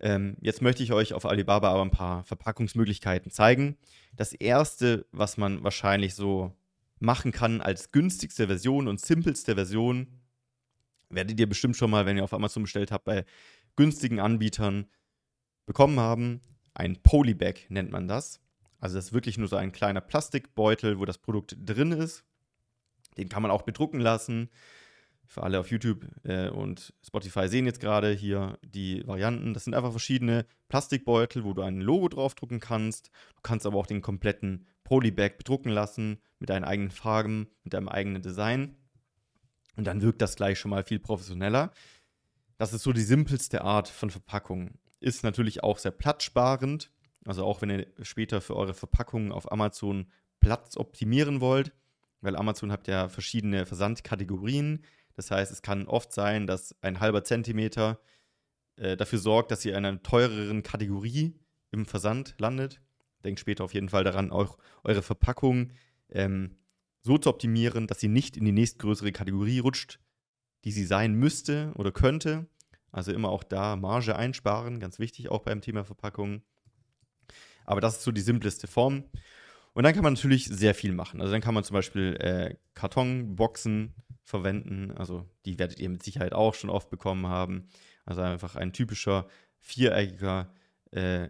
Ähm, 0.01 0.36
jetzt 0.41 0.62
möchte 0.62 0.84
ich 0.84 0.91
euch 0.91 1.13
auf 1.13 1.25
Alibaba 1.25 1.72
aber 1.72 1.84
ein 1.84 1.91
paar 1.91 2.25
Verpackungsmöglichkeiten 2.25 3.32
zeigen. 3.32 3.77
Das 4.13 4.34
erste, 4.34 5.06
was 5.13 5.38
man 5.38 5.63
wahrscheinlich 5.63 6.15
so 6.15 6.51
machen 7.00 7.32
kann 7.32 7.62
als 7.62 7.94
günstigste 7.94 8.48
Version 8.48 8.89
und 8.89 9.00
simpelste 9.00 9.56
Version, 9.56 10.20
werdet 11.10 11.39
ihr 11.39 11.48
bestimmt 11.48 11.77
schon 11.77 11.91
mal, 11.91 12.06
wenn 12.06 12.17
ihr 12.17 12.25
auf 12.25 12.34
Amazon 12.34 12.63
bestellt 12.63 12.91
habt, 12.91 13.06
bei 13.06 13.24
günstigen 13.77 14.20
Anbietern 14.20 14.88
bekommen 15.65 15.98
haben. 15.98 16.41
Ein 16.74 17.01
Polybag 17.01 17.70
nennt 17.70 17.91
man 17.91 18.10
das. 18.10 18.41
Also 18.79 18.96
das 18.96 19.05
ist 19.05 19.13
wirklich 19.13 19.38
nur 19.38 19.48
so 19.48 19.55
ein 19.55 19.72
kleiner 19.72 20.01
Plastikbeutel, 20.01 21.00
wo 21.00 21.05
das 21.05 21.17
Produkt 21.17 21.55
drin 21.60 21.91
ist. 21.91 22.24
Den 23.17 23.29
kann 23.29 23.41
man 23.41 23.51
auch 23.51 23.63
bedrucken 23.63 24.00
lassen 24.00 24.50
für 25.27 25.43
alle 25.43 25.60
auf 25.60 25.69
YouTube 25.69 26.07
äh, 26.24 26.50
und 26.50 26.93
Spotify 27.05 27.48
sehen 27.48 27.65
jetzt 27.65 27.79
gerade 27.79 28.12
hier 28.12 28.57
die 28.63 29.05
Varianten. 29.05 29.53
Das 29.53 29.65
sind 29.65 29.74
einfach 29.74 29.91
verschiedene 29.91 30.46
Plastikbeutel, 30.69 31.43
wo 31.43 31.53
du 31.53 31.62
ein 31.62 31.81
Logo 31.81 32.07
draufdrucken 32.07 32.60
kannst. 32.60 33.12
Du 33.36 33.41
kannst 33.43 33.65
aber 33.65 33.77
auch 33.77 33.88
den 33.88 34.01
kompletten 34.01 34.65
Polybag 34.84 35.38
bedrucken 35.38 35.69
lassen 35.69 36.19
mit 36.39 36.50
deinen 36.50 36.63
eigenen 36.63 36.91
Farben, 36.91 37.50
mit 37.63 37.74
deinem 37.74 37.89
eigenen 37.89 38.22
Design. 38.22 38.75
Und 39.75 39.86
dann 39.86 40.01
wirkt 40.01 40.22
das 40.22 40.36
gleich 40.36 40.60
schon 40.60 40.72
mal 40.72 40.84
viel 40.84 41.00
professioneller. 41.00 41.72
Das 42.57 42.74
ist 42.74 42.84
so 42.84 42.93
die 42.93 43.01
simpelste 43.01 43.62
Art 43.62 43.89
von 43.89 44.10
Verpackung. 44.10 44.79
Ist 45.00 45.24
natürlich 45.24 45.62
auch 45.62 45.77
sehr 45.77 45.91
platzsparend. 45.91 46.89
Also 47.27 47.43
auch 47.43 47.62
wenn 47.62 47.69
ihr 47.69 47.88
später 48.03 48.39
für 48.39 48.55
eure 48.55 48.74
Verpackungen 48.74 49.34
auf 49.34 49.51
Amazon 49.51 50.07
Platz 50.39 50.77
optimieren 50.77 51.41
wollt, 51.41 51.74
weil 52.22 52.38
Amazon 52.38 52.72
habt 52.72 52.88
ja 52.88 53.10
verschiedene 53.10 53.65
Versandkategorien. 53.65 54.84
Das 55.15 55.29
heißt, 55.29 55.51
es 55.51 55.62
kann 55.62 55.88
oft 55.88 56.13
sein, 56.13 56.48
dass 56.48 56.81
ein 56.81 57.01
halber 57.01 57.25
Zentimeter 57.25 58.00
äh, 58.77 58.96
dafür 58.96 59.19
sorgt, 59.19 59.51
dass 59.51 59.65
ihr 59.65 59.74
in 59.74 59.84
einer 59.84 60.01
teureren 60.01 60.63
Kategorie 60.63 61.36
im 61.72 61.86
Versand 61.86 62.36
landet. 62.38 62.79
Denkt 63.25 63.41
später 63.41 63.65
auf 63.65 63.74
jeden 63.74 63.89
Fall 63.89 64.05
daran, 64.05 64.31
auch 64.31 64.57
eure 64.86 65.01
Verpackung 65.01 65.74
ähm, 66.10 66.55
so 67.01 67.17
zu 67.17 67.29
optimieren, 67.29 67.88
dass 67.88 68.00
sie 68.00 68.07
nicht 68.07 68.38
in 68.38 68.46
die 68.46 68.53
nächstgrößere 68.53 69.12
Kategorie 69.12 69.60
rutscht, 69.60 70.00
die 70.63 70.72
sie 70.72 70.86
sein 70.86 71.13
müsste 71.13 71.74
oder 71.75 71.91
könnte. 71.91 72.48
Also 72.89 73.12
immer 73.12 73.29
auch 73.29 73.43
da 73.43 73.75
Marge 73.75 74.15
einsparen, 74.15 74.79
ganz 74.79 74.98
wichtig 74.98 75.29
auch 75.29 75.41
beim 75.41 75.60
Thema 75.60 75.84
Verpackung. 75.84 76.41
Aber 77.67 77.81
das 77.81 77.97
ist 77.97 78.03
so 78.03 78.12
die 78.12 78.21
simpleste 78.21 78.65
Form. 78.65 79.03
Und 79.74 79.83
dann 79.83 79.93
kann 79.93 80.03
man 80.03 80.13
natürlich 80.13 80.45
sehr 80.45 80.74
viel 80.74 80.93
machen. 80.93 81.21
Also 81.21 81.31
dann 81.31 81.41
kann 81.41 81.53
man 81.53 81.63
zum 81.63 81.75
Beispiel 81.75 82.15
äh, 82.19 82.55
Kartonboxen 82.74 83.93
verwenden. 84.24 84.91
Also 84.97 85.29
die 85.45 85.59
werdet 85.59 85.79
ihr 85.79 85.89
mit 85.89 86.01
Sicherheit 86.01 86.33
auch 86.33 86.55
schon 86.55 86.71
oft 86.71 86.89
bekommen 86.89 87.27
haben. 87.27 87.67
Also 88.05 88.21
einfach 88.21 88.55
ein 88.55 88.74
typischer 88.74 89.27
viereckiger, 89.59 90.51
äh, 90.91 91.29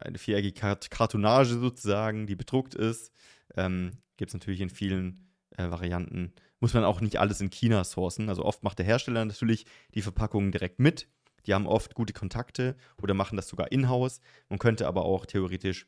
eine 0.00 0.18
viereckige 0.18 0.58
Kartonage 0.90 1.58
sozusagen, 1.58 2.26
die 2.26 2.34
bedruckt 2.34 2.74
ist. 2.74 3.12
Ähm, 3.54 3.98
Gibt 4.16 4.30
es 4.30 4.34
natürlich 4.34 4.60
in 4.60 4.70
vielen 4.70 5.28
äh, 5.56 5.70
Varianten. 5.70 6.32
Muss 6.60 6.74
man 6.74 6.84
auch 6.84 7.00
nicht 7.00 7.18
alles 7.20 7.40
in 7.40 7.50
China 7.50 7.84
sourcen. 7.84 8.28
Also 8.28 8.44
oft 8.44 8.62
macht 8.64 8.78
der 8.78 8.86
Hersteller 8.86 9.24
natürlich 9.24 9.66
die 9.94 10.02
Verpackungen 10.02 10.50
direkt 10.50 10.80
mit. 10.80 11.08
Die 11.46 11.54
haben 11.54 11.66
oft 11.66 11.94
gute 11.94 12.12
Kontakte 12.12 12.76
oder 13.00 13.14
machen 13.14 13.36
das 13.36 13.48
sogar 13.48 13.72
in-house. 13.72 14.20
Man 14.48 14.58
könnte 14.58 14.86
aber 14.86 15.04
auch 15.04 15.26
theoretisch 15.26 15.86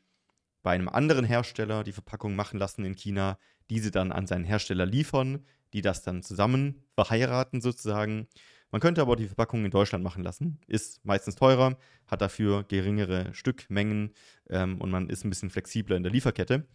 bei 0.63 0.71
einem 0.71 0.89
anderen 0.89 1.25
Hersteller 1.25 1.83
die 1.83 1.91
Verpackung 1.91 2.35
machen 2.35 2.59
lassen 2.59 2.83
in 2.85 2.95
China, 2.95 3.37
diese 3.69 3.91
dann 3.91 4.11
an 4.11 4.27
seinen 4.27 4.45
Hersteller 4.45 4.85
liefern 4.85 5.45
die 5.73 5.81
das 5.81 6.01
dann 6.01 6.23
zusammen 6.23 6.83
verheiraten 6.93 7.61
sozusagen. 7.61 8.27
Man 8.71 8.81
könnte 8.81 9.01
aber 9.01 9.13
auch 9.13 9.17
die 9.17 9.27
Verpackung 9.27 9.63
in 9.63 9.71
Deutschland 9.71 10.03
machen 10.03 10.23
lassen. 10.23 10.59
Ist 10.67 11.03
meistens 11.05 11.35
teurer, 11.35 11.77
hat 12.05 12.21
dafür 12.21 12.63
geringere 12.63 13.33
Stückmengen 13.33 14.13
ähm, 14.49 14.79
und 14.81 14.91
man 14.91 15.09
ist 15.09 15.23
ein 15.23 15.29
bisschen 15.29 15.49
flexibler 15.49 15.95
in 15.95 16.03
der 16.03 16.11
Lieferkette. 16.11 16.67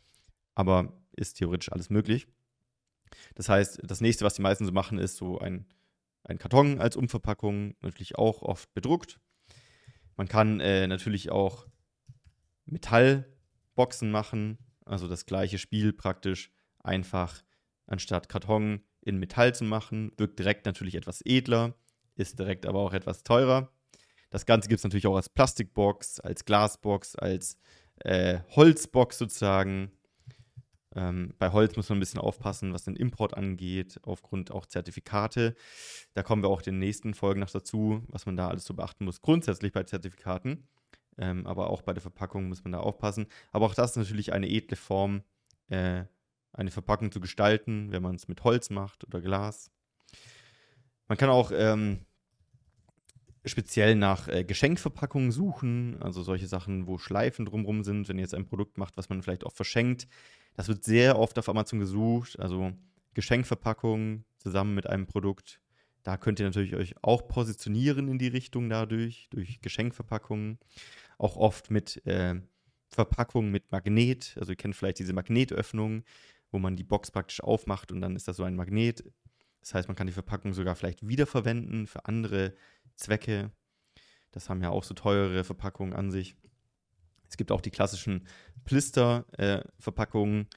Aber 0.55 0.93
ist 1.17 1.35
theoretisch 1.35 1.73
alles 1.73 1.91
möglich. 1.91 2.27
Das 3.35 3.49
heißt, 3.49 3.81
das 3.85 4.01
nächste, 4.01 4.25
was 4.25 4.35
die 4.35 4.43
meisten 4.43 4.65
so 4.65 4.73
machen, 4.73 4.99
ist 4.99 5.17
so 5.17 5.39
ein, 5.39 5.67
ein 6.25 6.38
Karton 6.38 6.81
als 6.81 6.97
Umverpackung, 6.97 7.75
natürlich 7.81 8.17
auch 8.17 8.43
oft 8.43 8.73
bedruckt. 8.75 9.21
Man 10.17 10.29
kann 10.29 10.61
äh, 10.61 10.87
natürlich 10.87 11.31
auch 11.31 11.67
Metallboxen 12.67 14.11
machen, 14.11 14.59
also 14.85 15.09
das 15.09 15.26
gleiche 15.26 15.59
Spiel 15.59 15.93
praktisch 15.93 16.50
einfach 16.81 17.43
anstatt 17.87 18.29
Karton 18.29 18.83
in 19.00 19.19
Metall 19.19 19.55
zu 19.55 19.64
machen. 19.64 20.12
Wirkt 20.17 20.38
direkt 20.38 20.67
natürlich 20.67 20.95
etwas 20.95 21.23
edler, 21.25 21.75
ist 22.14 22.38
direkt 22.38 22.67
aber 22.67 22.81
auch 22.81 22.93
etwas 22.93 23.23
teurer. 23.25 23.73
Das 24.31 24.47
Ganze 24.47 24.69
gibt 24.69 24.79
es 24.79 24.85
natürlich 24.85 25.07
auch 25.07 25.17
als 25.17 25.29
Plastikbox, 25.29 26.21
als 26.21 26.45
Glasbox, 26.45 27.17
als 27.17 27.59
äh, 27.97 28.41
Holzbox 28.50 29.19
sozusagen. 29.19 29.93
Ähm, 30.95 31.35
bei 31.39 31.53
Holz 31.53 31.77
muss 31.77 31.89
man 31.89 31.99
ein 31.99 32.01
bisschen 32.01 32.21
aufpassen, 32.21 32.73
was 32.73 32.85
den 32.85 32.97
Import 32.97 33.35
angeht, 33.35 33.99
aufgrund 34.03 34.51
auch 34.51 34.67
Zertifikate. 34.67 35.55
Da 36.15 36.23
kommen 36.23 36.43
wir 36.43 36.49
auch 36.49 36.61
in 36.61 36.75
den 36.75 36.79
nächsten 36.79 37.15
Folgen 37.15 37.41
noch 37.41 37.51
dazu, 37.51 38.03
was 38.09 38.27
man 38.27 38.37
da 38.37 38.49
alles 38.49 38.65
so 38.65 38.75
beachten 38.75 39.05
muss. 39.05 39.21
Grundsätzlich 39.21 39.73
bei 39.73 39.85
Zertifikaten, 39.85 40.69
ähm, 41.19 41.47
aber 41.47 41.71
auch 41.71 41.83
bei 41.83 41.93
der 41.93 42.03
Verpackung 42.03 42.49
muss 42.49 42.65
man 42.65 42.73
da 42.73 42.81
aufpassen. 42.81 43.27
Aber 43.53 43.67
auch 43.67 43.75
das 43.75 43.93
ist 43.93 43.97
natürlich 43.97 44.33
eine 44.33 44.49
edle 44.49 44.77
Form 44.77 45.23
äh, 45.69 46.05
eine 46.53 46.71
Verpackung 46.71 47.11
zu 47.11 47.21
gestalten, 47.21 47.93
wenn 47.93 48.03
man 48.03 48.15
es 48.15 48.29
mit 48.29 48.45
Holz 48.45 48.71
macht 48.71 49.05
oder 49.05 49.21
Glas. 49.21 49.71
Man 51.09 51.19
kann 51.19 51.31
auch 51.31 51.51
ähm, 51.55 52.05
speziell 53.45 53.95
nach 53.95 54.29
äh, 54.29 54.45
Geschenkverpackungen 54.45 55.33
suchen, 55.33 56.01
also 56.01 56.23
solche 56.23 56.47
Sachen, 56.47 56.87
wo 56.87 56.99
Schleifen 56.99 57.45
drumrum 57.45 57.83
sind, 57.83 58.09
wenn 58.09 58.19
ihr 58.19 58.23
jetzt 58.23 58.35
ein 58.35 58.47
Produkt 58.47 58.79
macht, 58.79 58.97
was 58.97 59.09
man 59.09 59.23
vielleicht 59.23 59.45
auch 59.45 59.53
verschenkt. 59.53 60.07
Das 60.55 60.69
wird 60.69 60.85
sehr 60.85 61.19
oft 61.19 61.39
auf 61.39 61.49
Amazon 61.49 61.81
gesucht, 61.81 62.39
also 62.39 62.73
Geschenkverpackung 63.15 64.25
zusammen 64.39 64.75
mit 64.75 64.87
einem 64.87 65.07
Produkt. 65.07 65.61
Da 66.03 66.17
könnt 66.17 66.41
ihr 66.41 66.47
natürlich 66.47 66.75
euch 66.75 66.95
auch 67.03 67.29
positionieren 67.29 68.09
in 68.09 68.19
die 68.19 68.29
Richtung 68.29 68.69
dadurch, 68.69 69.29
durch 69.31 69.61
Geschenkverpackungen. 69.61 70.59
Auch 71.19 71.37
oft 71.37 71.71
mit 71.71 72.05
äh, 72.07 72.41
Verpackungen 72.89 73.51
mit 73.51 73.71
Magnet. 73.71 74.37
Also 74.39 74.53
ihr 74.53 74.57
kennt 74.57 74.75
vielleicht 74.75 74.99
diese 74.99 75.13
Magnetöffnung, 75.13 76.03
wo 76.51 76.59
man 76.59 76.77
die 76.77 76.85
Box 76.85 77.11
praktisch 77.11 77.41
aufmacht 77.41 77.93
und 77.93 78.01
dann 78.01 78.17
ist 78.17 78.27
das 78.27 78.37
so 78.37 78.43
ein 78.43 78.57
Magnet. 78.57 79.05
Das 79.61 79.75
heißt, 79.75 79.89
man 79.89 79.97
kann 79.97 80.09
die 80.09 80.13
Verpackung 80.13 80.53
sogar 80.53 80.75
vielleicht 80.75 81.07
wiederverwenden 81.07 81.87
für 81.87 82.05
andere 82.07 82.55
Zwecke. 82.97 83.51
Das 84.31 84.49
haben 84.49 84.63
ja 84.63 84.71
auch 84.71 84.85
so 84.85 84.95
teure 84.95 85.45
Verpackungen 85.45 85.95
an 85.95 86.11
sich. 86.11 86.37
Es 87.29 87.37
gibt 87.37 87.53
auch 87.53 87.61
die 87.61 87.71
klassischen 87.71 88.27
Blister-Verpackungen. 88.65 90.49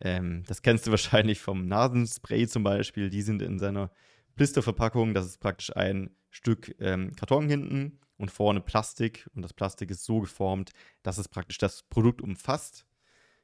Äh, 0.00 0.16
ähm, 0.16 0.42
das 0.46 0.62
kennst 0.62 0.86
du 0.86 0.90
wahrscheinlich 0.92 1.40
vom 1.40 1.66
Nasenspray 1.66 2.46
zum 2.46 2.62
Beispiel. 2.62 3.10
Die 3.10 3.22
sind 3.22 3.42
in 3.42 3.58
seiner 3.58 3.90
Blisterverpackung. 4.36 5.14
Das 5.14 5.26
ist 5.26 5.38
praktisch 5.38 5.74
ein 5.76 6.10
Stück 6.30 6.74
ähm, 6.80 7.14
Karton 7.14 7.48
hinten 7.48 8.00
und 8.16 8.30
vorne 8.30 8.60
Plastik. 8.60 9.28
Und 9.34 9.42
das 9.42 9.54
Plastik 9.54 9.90
ist 9.90 10.04
so 10.04 10.20
geformt, 10.20 10.72
dass 11.02 11.18
es 11.18 11.28
praktisch 11.28 11.58
das 11.58 11.82
Produkt 11.84 12.22
umfasst. 12.22 12.86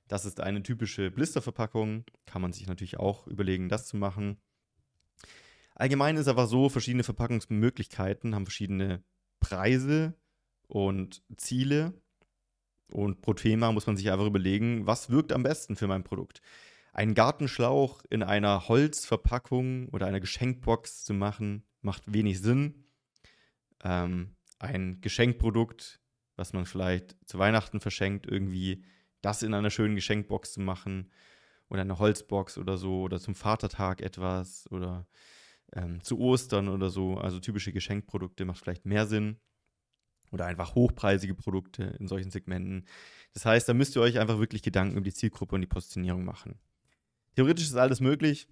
Das 0.09 0.25
ist 0.25 0.41
eine 0.41 0.63
typische 0.63 1.11
Blisterverpackung. 1.11 2.05
Kann 2.27 2.43
man 2.43 2.53
sich 2.53 2.67
natürlich 2.67 2.99
auch 2.99 3.27
überlegen, 3.27 3.69
das 3.69 3.87
zu 3.87 3.97
machen. 3.97 4.41
Allgemein 5.81 6.19
ist 6.19 6.29
aber 6.29 6.47
so, 6.47 6.69
verschiedene 6.69 7.05
Verpackungsmöglichkeiten 7.05 8.35
haben 8.35 8.45
verschiedene 8.45 9.03
Preise 9.41 10.13
und 10.67 11.23
Ziele. 11.39 11.95
Und 12.93 13.23
pro 13.23 13.33
Thema 13.33 13.73
muss 13.73 13.87
man 13.87 13.97
sich 13.97 14.11
einfach 14.11 14.27
überlegen, 14.27 14.87
was 14.87 15.09
wirkt 15.09 15.33
am 15.33 15.43
besten 15.43 15.77
für 15.77 15.87
mein 15.87 16.05
Produkt. 16.05 16.43
Einen 16.93 17.15
Gartenschlauch 17.15 18.03
in 18.11 18.23
einer 18.23 18.69
Holzverpackung 18.69 19.89
oder 19.89 20.07
einer 20.07 20.21
Geschenkbox 20.21 21.03
zu 21.05 21.15
machen, 21.15 21.65
macht 21.81 22.03
wenig 22.13 22.43
Sinn. 22.43 22.85
Ähm, 23.83 24.37
ein 24.59 25.01
Geschenkprodukt, 25.01 25.99
was 26.37 26.53
man 26.53 26.67
vielleicht 26.67 27.17
zu 27.25 27.39
Weihnachten 27.39 27.81
verschenkt, 27.81 28.27
irgendwie 28.27 28.85
das 29.23 29.43
in 29.43 29.55
einer 29.55 29.71
schönen 29.71 29.95
Geschenkbox 29.95 30.53
zu 30.53 30.61
machen 30.61 31.11
oder 31.71 31.81
eine 31.81 31.99
Holzbox 31.99 32.59
oder 32.59 32.77
so 32.77 33.01
oder 33.01 33.19
zum 33.19 33.35
Vatertag 33.35 34.03
etwas 34.03 34.71
oder 34.71 35.07
ähm, 35.75 36.03
zu 36.03 36.19
Ostern 36.19 36.69
oder 36.69 36.91
so. 36.91 37.17
Also 37.17 37.41
typische 37.41 37.73
Geschenkprodukte 37.73 38.45
macht 38.45 38.59
vielleicht 38.59 38.87
mehr 38.87 39.07
Sinn 39.07 39.37
oder 40.31 40.47
einfach 40.47 40.75
hochpreisige 40.75 41.35
Produkte 41.35 41.97
in 41.99 42.09
solchen 42.09 42.31
Segmenten. 42.31 42.87
Das 43.33 43.45
heißt, 43.45 43.69
da 43.69 43.75
müsst 43.75 43.97
ihr 43.97 44.03
euch 44.03 44.19
einfach 44.19 44.39
wirklich 44.39 44.63
Gedanken 44.63 44.97
über 44.97 45.05
die 45.05 45.15
Zielgruppe 45.15 45.55
und 45.55 45.61
die 45.61 45.67
Positionierung 45.67 46.25
machen. 46.25 46.59
Theoretisch 47.35 47.67
ist 47.67 47.77
alles 47.77 48.01
möglich. 48.01 48.49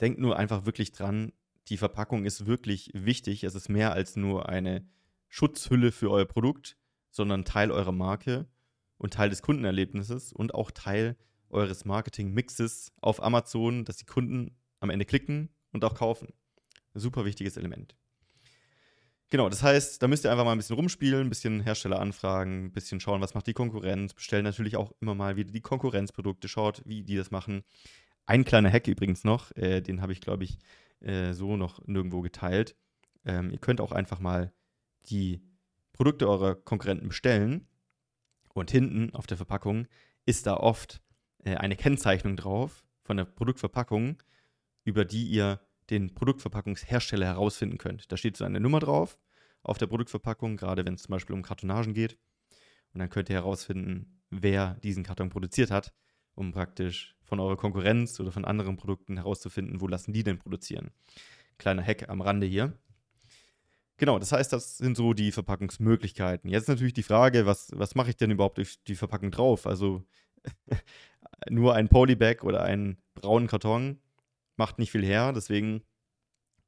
Denkt 0.00 0.18
nur 0.18 0.38
einfach 0.38 0.66
wirklich 0.66 0.92
dran, 0.92 1.32
die 1.68 1.76
Verpackung 1.76 2.24
ist 2.24 2.46
wirklich 2.46 2.90
wichtig. 2.94 3.44
Es 3.44 3.54
ist 3.54 3.68
mehr 3.68 3.92
als 3.92 4.16
nur 4.16 4.48
eine 4.48 4.86
Schutzhülle 5.28 5.92
für 5.92 6.10
euer 6.10 6.26
Produkt, 6.26 6.76
sondern 7.10 7.44
Teil 7.44 7.70
eurer 7.70 7.92
Marke 7.92 8.46
und 8.98 9.14
Teil 9.14 9.30
des 9.30 9.42
Kundenerlebnisses 9.42 10.32
und 10.32 10.54
auch 10.54 10.70
Teil 10.70 11.16
eures 11.48 11.84
Marketing-Mixes 11.84 12.92
auf 13.00 13.22
Amazon, 13.22 13.84
dass 13.84 13.96
die 13.96 14.06
Kunden 14.06 14.56
am 14.80 14.90
Ende 14.90 15.04
klicken 15.04 15.53
und 15.74 15.84
auch 15.84 15.94
kaufen. 15.94 16.32
Super 16.94 17.24
wichtiges 17.24 17.56
Element. 17.56 17.94
Genau, 19.30 19.48
das 19.48 19.62
heißt, 19.62 20.00
da 20.00 20.06
müsst 20.06 20.24
ihr 20.24 20.30
einfach 20.30 20.44
mal 20.44 20.52
ein 20.52 20.58
bisschen 20.58 20.76
rumspielen, 20.76 21.26
ein 21.26 21.28
bisschen 21.28 21.60
Hersteller 21.60 21.98
anfragen, 21.98 22.66
ein 22.66 22.72
bisschen 22.72 23.00
schauen, 23.00 23.20
was 23.20 23.34
macht 23.34 23.48
die 23.48 23.52
Konkurrenz. 23.52 24.14
Bestellt 24.14 24.44
natürlich 24.44 24.76
auch 24.76 24.92
immer 25.00 25.14
mal 25.14 25.36
wieder 25.36 25.50
die 25.50 25.60
Konkurrenzprodukte, 25.60 26.46
schaut, 26.46 26.82
wie 26.84 27.02
die 27.02 27.16
das 27.16 27.30
machen. 27.30 27.64
Ein 28.26 28.44
kleiner 28.44 28.70
Hack 28.70 28.86
übrigens 28.86 29.24
noch, 29.24 29.50
äh, 29.56 29.80
den 29.80 30.00
habe 30.00 30.12
ich, 30.12 30.20
glaube 30.20 30.44
ich, 30.44 30.58
äh, 31.00 31.32
so 31.32 31.56
noch 31.56 31.84
nirgendwo 31.86 32.20
geteilt. 32.20 32.76
Ähm, 33.24 33.50
ihr 33.50 33.58
könnt 33.58 33.80
auch 33.80 33.92
einfach 33.92 34.20
mal 34.20 34.52
die 35.06 35.42
Produkte 35.92 36.28
eurer 36.28 36.54
Konkurrenten 36.54 37.08
bestellen 37.08 37.66
und 38.52 38.70
hinten 38.70 39.14
auf 39.14 39.26
der 39.26 39.36
Verpackung 39.36 39.88
ist 40.26 40.46
da 40.46 40.56
oft 40.56 41.02
äh, 41.44 41.56
eine 41.56 41.76
Kennzeichnung 41.76 42.36
drauf 42.36 42.84
von 43.02 43.16
der 43.16 43.24
Produktverpackung, 43.24 44.22
über 44.84 45.04
die 45.04 45.26
ihr 45.26 45.60
den 45.90 46.14
Produktverpackungshersteller 46.14 47.26
herausfinden 47.26 47.78
könnt. 47.78 48.10
Da 48.10 48.16
steht 48.16 48.36
so 48.36 48.44
eine 48.44 48.60
Nummer 48.60 48.80
drauf 48.80 49.18
auf 49.62 49.78
der 49.78 49.86
Produktverpackung, 49.86 50.56
gerade 50.56 50.84
wenn 50.84 50.94
es 50.94 51.02
zum 51.02 51.12
Beispiel 51.12 51.34
um 51.34 51.42
Kartonagen 51.42 51.94
geht. 51.94 52.18
Und 52.92 53.00
dann 53.00 53.10
könnt 53.10 53.28
ihr 53.28 53.36
herausfinden, 53.36 54.20
wer 54.30 54.74
diesen 54.82 55.02
Karton 55.02 55.30
produziert 55.30 55.70
hat, 55.70 55.92
um 56.34 56.52
praktisch 56.52 57.16
von 57.22 57.40
eurer 57.40 57.56
Konkurrenz 57.56 58.20
oder 58.20 58.30
von 58.30 58.44
anderen 58.44 58.76
Produkten 58.76 59.16
herauszufinden, 59.16 59.80
wo 59.80 59.88
lassen 59.88 60.12
die 60.12 60.22
denn 60.22 60.38
produzieren. 60.38 60.90
Kleiner 61.58 61.82
Hack 61.82 62.08
am 62.08 62.20
Rande 62.20 62.46
hier. 62.46 62.72
Genau, 63.96 64.18
das 64.18 64.32
heißt, 64.32 64.52
das 64.52 64.76
sind 64.76 64.96
so 64.96 65.12
die 65.12 65.30
Verpackungsmöglichkeiten. 65.30 66.50
Jetzt 66.50 66.68
natürlich 66.68 66.94
die 66.94 67.04
Frage, 67.04 67.46
was, 67.46 67.70
was 67.74 67.94
mache 67.94 68.10
ich 68.10 68.16
denn 68.16 68.30
überhaupt 68.30 68.58
durch 68.58 68.82
die 68.84 68.96
Verpackung 68.96 69.30
drauf? 69.30 69.66
Also 69.66 70.04
nur 71.48 71.74
ein 71.74 71.88
Polybag 71.88 72.42
oder 72.42 72.62
einen 72.62 72.98
braunen 73.14 73.48
Karton 73.48 74.00
macht 74.56 74.78
nicht 74.78 74.90
viel 74.90 75.04
her. 75.04 75.32
Deswegen, 75.32 75.82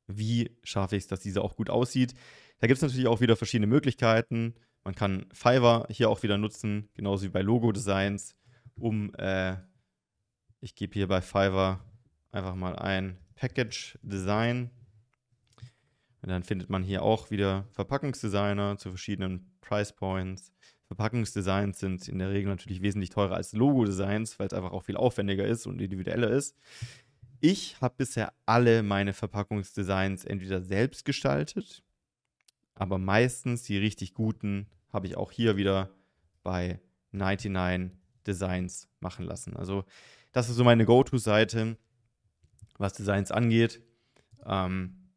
wie 0.07 0.57
schaffe 0.63 0.97
ich 0.97 1.05
es, 1.05 1.09
dass 1.09 1.21
dieser 1.21 1.43
auch 1.43 1.57
gut 1.57 1.71
aussieht? 1.71 2.15
Da 2.59 2.67
gibt 2.67 2.79
es 2.79 2.83
natürlich 2.83 3.07
auch 3.07 3.21
wieder 3.21 3.37
verschiedene 3.37 3.67
Möglichkeiten. 3.67 4.55
Man 4.85 4.95
kann 4.95 5.27
Fiverr 5.33 5.87
hier 5.91 6.09
auch 6.09 6.23
wieder 6.23 6.39
nutzen, 6.39 6.89
genauso 6.95 7.25
wie 7.25 7.31
bei 7.31 7.43
Logo-Designs, 7.43 8.37
um, 8.77 9.13
äh, 9.15 9.57
ich 10.61 10.75
gebe 10.75 10.95
hier 10.95 11.09
bei 11.09 11.21
Fiverr 11.21 11.81
einfach 12.31 12.55
mal 12.55 12.77
ein 12.77 13.19
Package 13.35 13.99
Design. 14.03 14.71
Und 16.23 16.31
dann 16.31 16.43
findet 16.43 16.71
man 16.71 16.83
hier 16.83 17.03
auch 17.03 17.31
wieder 17.31 17.67
Verpackungsdesigner 17.73 18.79
zu 18.79 18.91
verschiedenen 18.91 19.57
Price 19.61 19.93
Points. 19.93 20.53
Verpackungsdesigns 20.87 21.81
sind 21.81 22.09
in 22.09 22.19
der 22.19 22.31
Regel 22.31 22.49
natürlich 22.49 22.81
wesentlich 22.81 23.11
teurer 23.11 23.35
als 23.35 23.53
Logo-Designs, 23.53 24.39
weil 24.39 24.47
es 24.47 24.53
einfach 24.53 24.73
auch 24.73 24.85
viel 24.85 24.97
aufwendiger 24.97 25.45
ist 25.45 25.67
und 25.67 25.81
individueller 25.81 26.31
ist. 26.31 26.57
Ich 27.41 27.81
habe 27.81 27.95
bisher 27.99 28.33
alle 28.47 28.83
meine 28.83 29.13
Verpackungsdesigns 29.13 30.25
entweder 30.25 30.63
selbst 30.63 31.05
gestaltet, 31.05 31.83
aber 32.75 32.99
meistens 32.99 33.63
die 33.65 33.79
richtig 33.79 34.15
guten 34.15 34.67
habe 34.93 35.07
ich 35.07 35.17
auch 35.17 35.31
hier 35.31 35.57
wieder 35.57 35.91
bei 36.43 36.81
99 37.13 37.91
Designs 38.27 38.89
machen 39.01 39.25
lassen. 39.25 39.57
Also 39.57 39.85
das 40.33 40.49
ist 40.49 40.57
so 40.57 40.65
meine 40.65 40.85
Go-To-Seite, 40.85 41.77
was 42.79 42.95
Designs 42.95 43.31
angeht. 43.31 43.83
Ähm, 44.45 45.11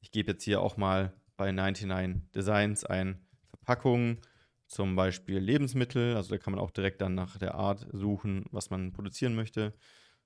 ich 0.00 0.10
gebe 0.10 0.32
jetzt 0.32 0.44
hier 0.44 0.60
auch 0.60 0.76
mal 0.76 1.12
bei 1.36 1.50
99 1.50 2.30
Designs 2.34 2.84
ein 2.84 3.26
Verpackung, 3.48 4.18
zum 4.66 4.96
Beispiel 4.96 5.38
Lebensmittel. 5.38 6.16
Also 6.16 6.30
da 6.30 6.38
kann 6.38 6.52
man 6.52 6.60
auch 6.60 6.70
direkt 6.70 7.00
dann 7.00 7.14
nach 7.14 7.38
der 7.38 7.54
Art 7.54 7.86
suchen, 7.92 8.44
was 8.50 8.70
man 8.70 8.92
produzieren 8.92 9.34
möchte. 9.34 9.74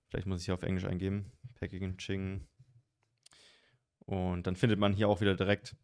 Vielleicht 0.09 0.27
muss 0.27 0.41
ich 0.41 0.47
hier 0.47 0.55
auf 0.55 0.63
Englisch 0.63 0.85
eingeben. 0.85 1.33
Packaging. 1.55 2.47
Und 4.01 4.47
dann 4.47 4.57
findet 4.57 4.79
man 4.79 4.93
hier 4.93 5.09
auch 5.09 5.21
wieder 5.21 5.35
direkt 5.35 5.77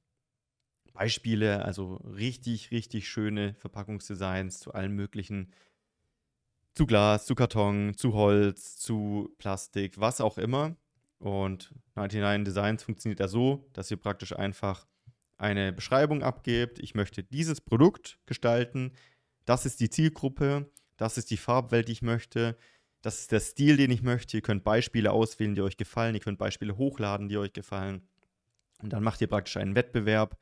Beispiele, 0.94 1.64
also 1.64 1.96
richtig, 1.96 2.70
richtig 2.70 3.08
schöne 3.08 3.54
Verpackungsdesigns 3.54 4.60
zu 4.60 4.72
allen 4.72 4.92
möglichen, 4.92 5.52
zu 6.72 6.86
Glas, 6.86 7.26
zu 7.26 7.34
Karton, 7.34 7.94
zu 7.96 8.14
Holz, 8.14 8.76
zu 8.76 9.34
Plastik, 9.38 10.00
was 10.00 10.20
auch 10.20 10.38
immer. 10.38 10.76
Und 11.18 11.74
99 11.96 12.44
Designs 12.44 12.82
funktioniert 12.82 13.20
ja 13.20 13.28
so, 13.28 13.68
dass 13.72 13.90
ihr 13.90 13.96
praktisch 13.96 14.34
einfach 14.34 14.86
eine 15.36 15.72
Beschreibung 15.72 16.22
abgebt. 16.22 16.78
Ich 16.78 16.94
möchte 16.94 17.24
dieses 17.24 17.60
Produkt 17.60 18.18
gestalten. 18.26 18.92
Das 19.44 19.66
ist 19.66 19.80
die 19.80 19.90
Zielgruppe. 19.90 20.70
Das 20.96 21.18
ist 21.18 21.30
die 21.30 21.36
Farbwelt, 21.36 21.88
die 21.88 21.92
ich 21.92 22.02
möchte. 22.02 22.56
Das 23.04 23.20
ist 23.20 23.32
der 23.32 23.40
Stil, 23.40 23.76
den 23.76 23.90
ich 23.90 24.00
möchte. 24.00 24.38
Ihr 24.38 24.42
könnt 24.42 24.64
Beispiele 24.64 25.12
auswählen, 25.12 25.54
die 25.54 25.60
euch 25.60 25.76
gefallen. 25.76 26.14
Ihr 26.14 26.22
könnt 26.22 26.38
Beispiele 26.38 26.78
hochladen, 26.78 27.28
die 27.28 27.36
euch 27.36 27.52
gefallen. 27.52 28.00
Und 28.82 28.94
dann 28.94 29.02
macht 29.02 29.20
ihr 29.20 29.26
praktisch 29.26 29.58
einen 29.58 29.74
Wettbewerb. 29.74 30.38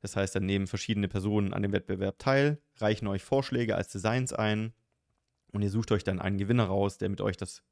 Das 0.00 0.16
heißt, 0.16 0.34
dann 0.34 0.44
nehmen 0.44 0.66
verschiedene 0.66 1.06
Personen 1.06 1.52
an 1.52 1.62
dem 1.62 1.70
Wettbewerb 1.70 2.18
teil, 2.18 2.60
reichen 2.78 3.06
euch 3.06 3.22
Vorschläge 3.22 3.76
als 3.76 3.90
Designs 3.90 4.32
ein 4.32 4.72
und 5.52 5.62
ihr 5.62 5.70
sucht 5.70 5.92
euch 5.92 6.02
dann 6.02 6.20
einen 6.20 6.36
Gewinner 6.36 6.64
raus, 6.64 6.98
der 6.98 7.10
mit 7.10 7.20
euch 7.20 7.36
das 7.36 7.62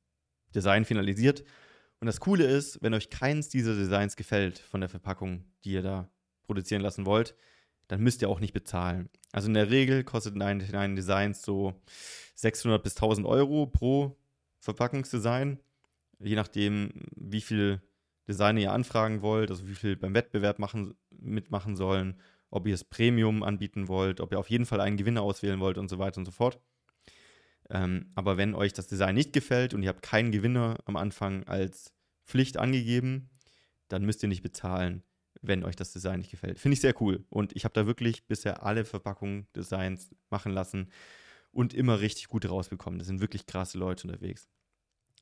Design 0.55 0.85
finalisiert. 0.85 1.43
Und 1.99 2.07
das 2.07 2.21
Coole 2.21 2.45
ist, 2.45 2.81
wenn 2.81 2.95
euch 2.95 3.11
keins 3.11 3.49
dieser 3.49 3.75
Designs 3.75 4.15
gefällt 4.15 4.61
von 4.61 4.81
der 4.81 4.89
Verpackung, 4.89 5.47
die 5.65 5.73
ihr 5.73 5.83
da 5.83 6.09
produzieren 6.47 6.83
lassen 6.83 7.07
wollt, 7.07 7.35
dann 7.89 8.03
müsst 8.03 8.23
ihr 8.23 8.29
auch 8.29 8.39
nicht 8.39 8.53
bezahlen. 8.53 9.09
Also 9.33 9.49
in 9.49 9.55
der 9.55 9.71
Regel 9.71 10.05
kostet 10.05 10.37
99 10.37 10.95
Designs 10.95 11.43
so 11.43 11.75
600 12.37 12.81
bis 12.85 12.95
1000 12.95 13.27
Euro 13.27 13.67
pro 13.67 14.17
Verpackungsdesign, 14.61 15.61
je 16.19 16.37
nachdem, 16.37 16.91
wie 17.17 17.41
viel 17.41 17.81
Designer 18.29 18.61
ihr 18.61 18.73
anfragen 18.73 19.23
wollt, 19.23 19.51
also 19.51 19.67
wie 19.69 19.75
viel 19.75 19.97
beim 19.97 20.15
Wettbewerb 20.15 20.59
machen, 20.59 20.95
mitmachen 21.11 21.77
sollen, 21.77 22.21
ob 22.51 22.67
ihr 22.67 22.75
es 22.75 22.85
Premium 22.85 23.43
anbieten 23.43 23.89
wollt, 23.89 24.21
ob 24.21 24.33
ihr 24.33 24.39
auf 24.39 24.51
jeden 24.51 24.67
Fall 24.67 24.81
einen 24.81 24.97
Gewinner 24.97 25.23
auswählen 25.23 25.61
wollt 25.61 25.79
und 25.79 25.89
so 25.89 25.99
weiter 25.99 26.19
und 26.19 26.25
so 26.25 26.31
fort. 26.33 26.61
Ähm, 27.71 28.11
aber 28.15 28.37
wenn 28.37 28.55
euch 28.55 28.73
das 28.73 28.87
Design 28.87 29.15
nicht 29.15 29.33
gefällt 29.33 29.75
und 29.75 29.83
ihr 29.83 29.91
habt 29.91 30.03
keinen 30.03 30.33
Gewinner 30.33 30.79
am 30.87 30.97
Anfang 30.97 31.45
als 31.45 31.93
Pflicht 32.27 32.57
angegeben, 32.57 33.31
dann 33.89 34.05
müsst 34.05 34.23
ihr 34.23 34.29
nicht 34.29 34.43
bezahlen, 34.43 35.03
wenn 35.41 35.65
euch 35.65 35.77
das 35.77 35.93
Design 35.93 36.19
nicht 36.19 36.31
gefällt. 36.31 36.59
Finde 36.59 36.75
ich 36.75 36.81
sehr 36.81 37.01
cool. 37.01 37.25
Und 37.29 37.55
ich 37.57 37.65
habe 37.65 37.75
da 37.75 37.87
wirklich 37.87 38.27
bisher 38.27 38.63
alle 38.63 38.85
Verpackungen 38.85 39.47
Designs 39.55 40.15
machen 40.31 40.53
lassen 40.53 40.91
und 41.53 41.75
immer 41.75 42.01
richtig 42.01 42.29
gut 42.29 42.49
rausbekommen. 42.49 42.99
Das 42.99 43.09
sind 43.09 43.21
wirklich 43.21 43.47
krasse 43.47 43.79
Leute 43.79 44.07
unterwegs. 44.07 44.49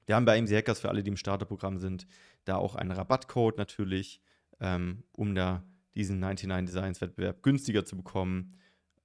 Wir 0.06 0.14
haben 0.14 0.24
bei 0.24 0.38
AMC 0.38 0.50
Hackers 0.50 0.80
für 0.80 0.88
alle, 0.88 1.02
die 1.02 1.10
im 1.10 1.16
Starterprogramm 1.16 1.78
sind, 1.78 2.06
da 2.44 2.56
auch 2.56 2.76
einen 2.76 2.92
Rabattcode 2.92 3.58
natürlich, 3.58 4.20
ähm, 4.60 5.02
um 5.12 5.34
da 5.34 5.64
diesen 5.94 6.20
99 6.20 6.66
Designs 6.66 7.00
Wettbewerb 7.00 7.42
günstiger 7.42 7.84
zu 7.84 7.96
bekommen. 7.96 8.58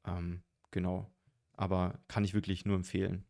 Ähm, 0.05 0.43
genau. 0.69 1.12
Aber 1.53 1.99
kann 2.07 2.23
ich 2.23 2.34
wirklich 2.34 2.65
nur 2.65 2.75
empfehlen. 2.75 3.25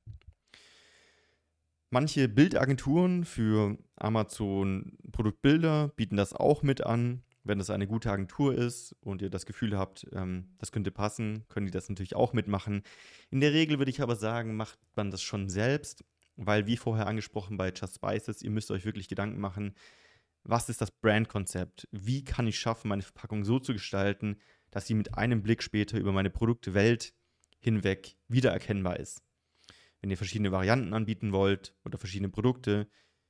Manche 1.89 2.29
Bildagenturen 2.29 3.25
für 3.25 3.77
Amazon 3.97 4.97
Produktbilder 5.11 5.89
bieten 5.89 6.15
das 6.15 6.33
auch 6.33 6.63
mit 6.63 6.85
an. 6.85 7.21
Wenn 7.43 7.57
das 7.57 7.69
eine 7.71 7.87
gute 7.87 8.11
Agentur 8.11 8.53
ist 8.53 8.95
und 9.01 9.21
ihr 9.21 9.29
das 9.29 9.45
Gefühl 9.45 9.77
habt, 9.77 10.05
ähm, 10.13 10.49
das 10.59 10.71
könnte 10.71 10.91
passen, 10.91 11.45
können 11.49 11.65
die 11.65 11.71
das 11.71 11.89
natürlich 11.89 12.15
auch 12.15 12.33
mitmachen. 12.33 12.83
In 13.31 13.39
der 13.39 13.53
Regel 13.53 13.79
würde 13.79 13.89
ich 13.89 14.01
aber 14.01 14.15
sagen, 14.15 14.55
macht 14.55 14.77
man 14.95 15.09
das 15.09 15.23
schon 15.23 15.49
selbst, 15.49 16.03
weil 16.35 16.67
wie 16.67 16.77
vorher 16.77 17.07
angesprochen 17.07 17.57
bei 17.57 17.71
Just 17.71 17.95
Spices, 17.95 18.41
ihr 18.41 18.51
müsst 18.51 18.69
euch 18.69 18.85
wirklich 18.85 19.07
Gedanken 19.07 19.39
machen, 19.39 19.73
was 20.43 20.69
ist 20.69 20.81
das 20.81 20.91
Brandkonzept? 20.91 21.87
Wie 21.91 22.23
kann 22.23 22.47
ich 22.47 22.59
schaffen, 22.59 22.89
meine 22.89 23.03
Verpackung 23.03 23.43
so 23.43 23.59
zu 23.59 23.73
gestalten, 23.73 24.37
dass 24.71 24.87
sie 24.87 24.95
mit 24.95 25.15
einem 25.15 25.43
Blick 25.43 25.61
später 25.61 25.99
über 25.99 26.11
meine 26.11 26.29
Produktwelt 26.29 27.13
hinweg 27.59 28.17
wiedererkennbar 28.27 28.99
ist? 28.99 29.21
Wenn 29.99 30.09
ihr 30.09 30.17
verschiedene 30.17 30.51
Varianten 30.51 30.93
anbieten 30.93 31.31
wollt 31.31 31.75
oder 31.85 31.99
verschiedene 31.99 32.29
Produkte, 32.29 32.87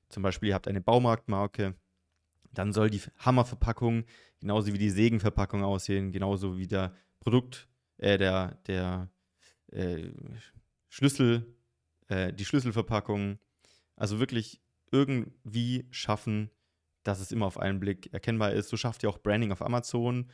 zum 0.07 0.23
Beispiel 0.23 0.49
ihr 0.49 0.55
habt 0.55 0.69
eine 0.69 0.81
Baumarktmarke, 0.81 1.75
dann 2.53 2.73
soll 2.73 2.89
die 2.89 3.01
Hammerverpackung 3.17 4.05
genauso 4.39 4.73
wie 4.73 4.77
die 4.77 4.89
Sägenverpackung 4.89 5.63
aussehen, 5.63 6.11
genauso 6.11 6.57
wie 6.57 6.67
der 6.67 6.93
Produkt, 7.19 7.67
äh, 7.97 8.17
der, 8.17 8.59
der 8.67 9.09
äh, 9.71 10.09
Schlüssel, 10.89 11.55
äh, 12.09 12.33
die 12.33 12.45
Schlüsselverpackung. 12.45 13.39
Also 13.95 14.19
wirklich 14.19 14.61
irgendwie 14.91 15.87
schaffen, 15.91 16.49
dass 17.03 17.19
es 17.19 17.31
immer 17.31 17.45
auf 17.45 17.59
einen 17.59 17.79
Blick 17.79 18.11
erkennbar 18.13 18.51
ist. 18.51 18.69
So 18.69 18.77
schafft 18.77 19.03
ihr 19.03 19.09
auch 19.09 19.19
Branding 19.19 19.51
auf 19.51 19.61
Amazon. 19.61 20.29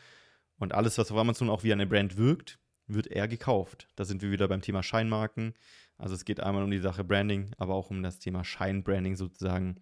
Und 0.57 0.73
alles, 0.73 0.97
was 0.97 1.11
auf 1.11 1.17
Amazon 1.17 1.49
auch 1.49 1.63
wie 1.63 1.73
eine 1.73 1.85
Brand 1.85 2.17
wirkt, 2.17 2.59
wird 2.87 3.07
eher 3.07 3.27
gekauft. 3.27 3.89
Da 3.95 4.05
sind 4.05 4.21
wir 4.21 4.31
wieder 4.31 4.47
beim 4.47 4.61
Thema 4.61 4.81
Scheinmarken. 4.81 5.53
Also 5.97 6.15
es 6.15 6.25
geht 6.25 6.39
einmal 6.39 6.63
um 6.63 6.71
die 6.71 6.79
Sache 6.79 7.03
Branding, 7.03 7.51
aber 7.57 7.75
auch 7.75 7.89
um 7.89 8.01
das 8.01 8.19
Thema 8.19 8.43
Scheinbranding 8.43 9.15
sozusagen. 9.15 9.81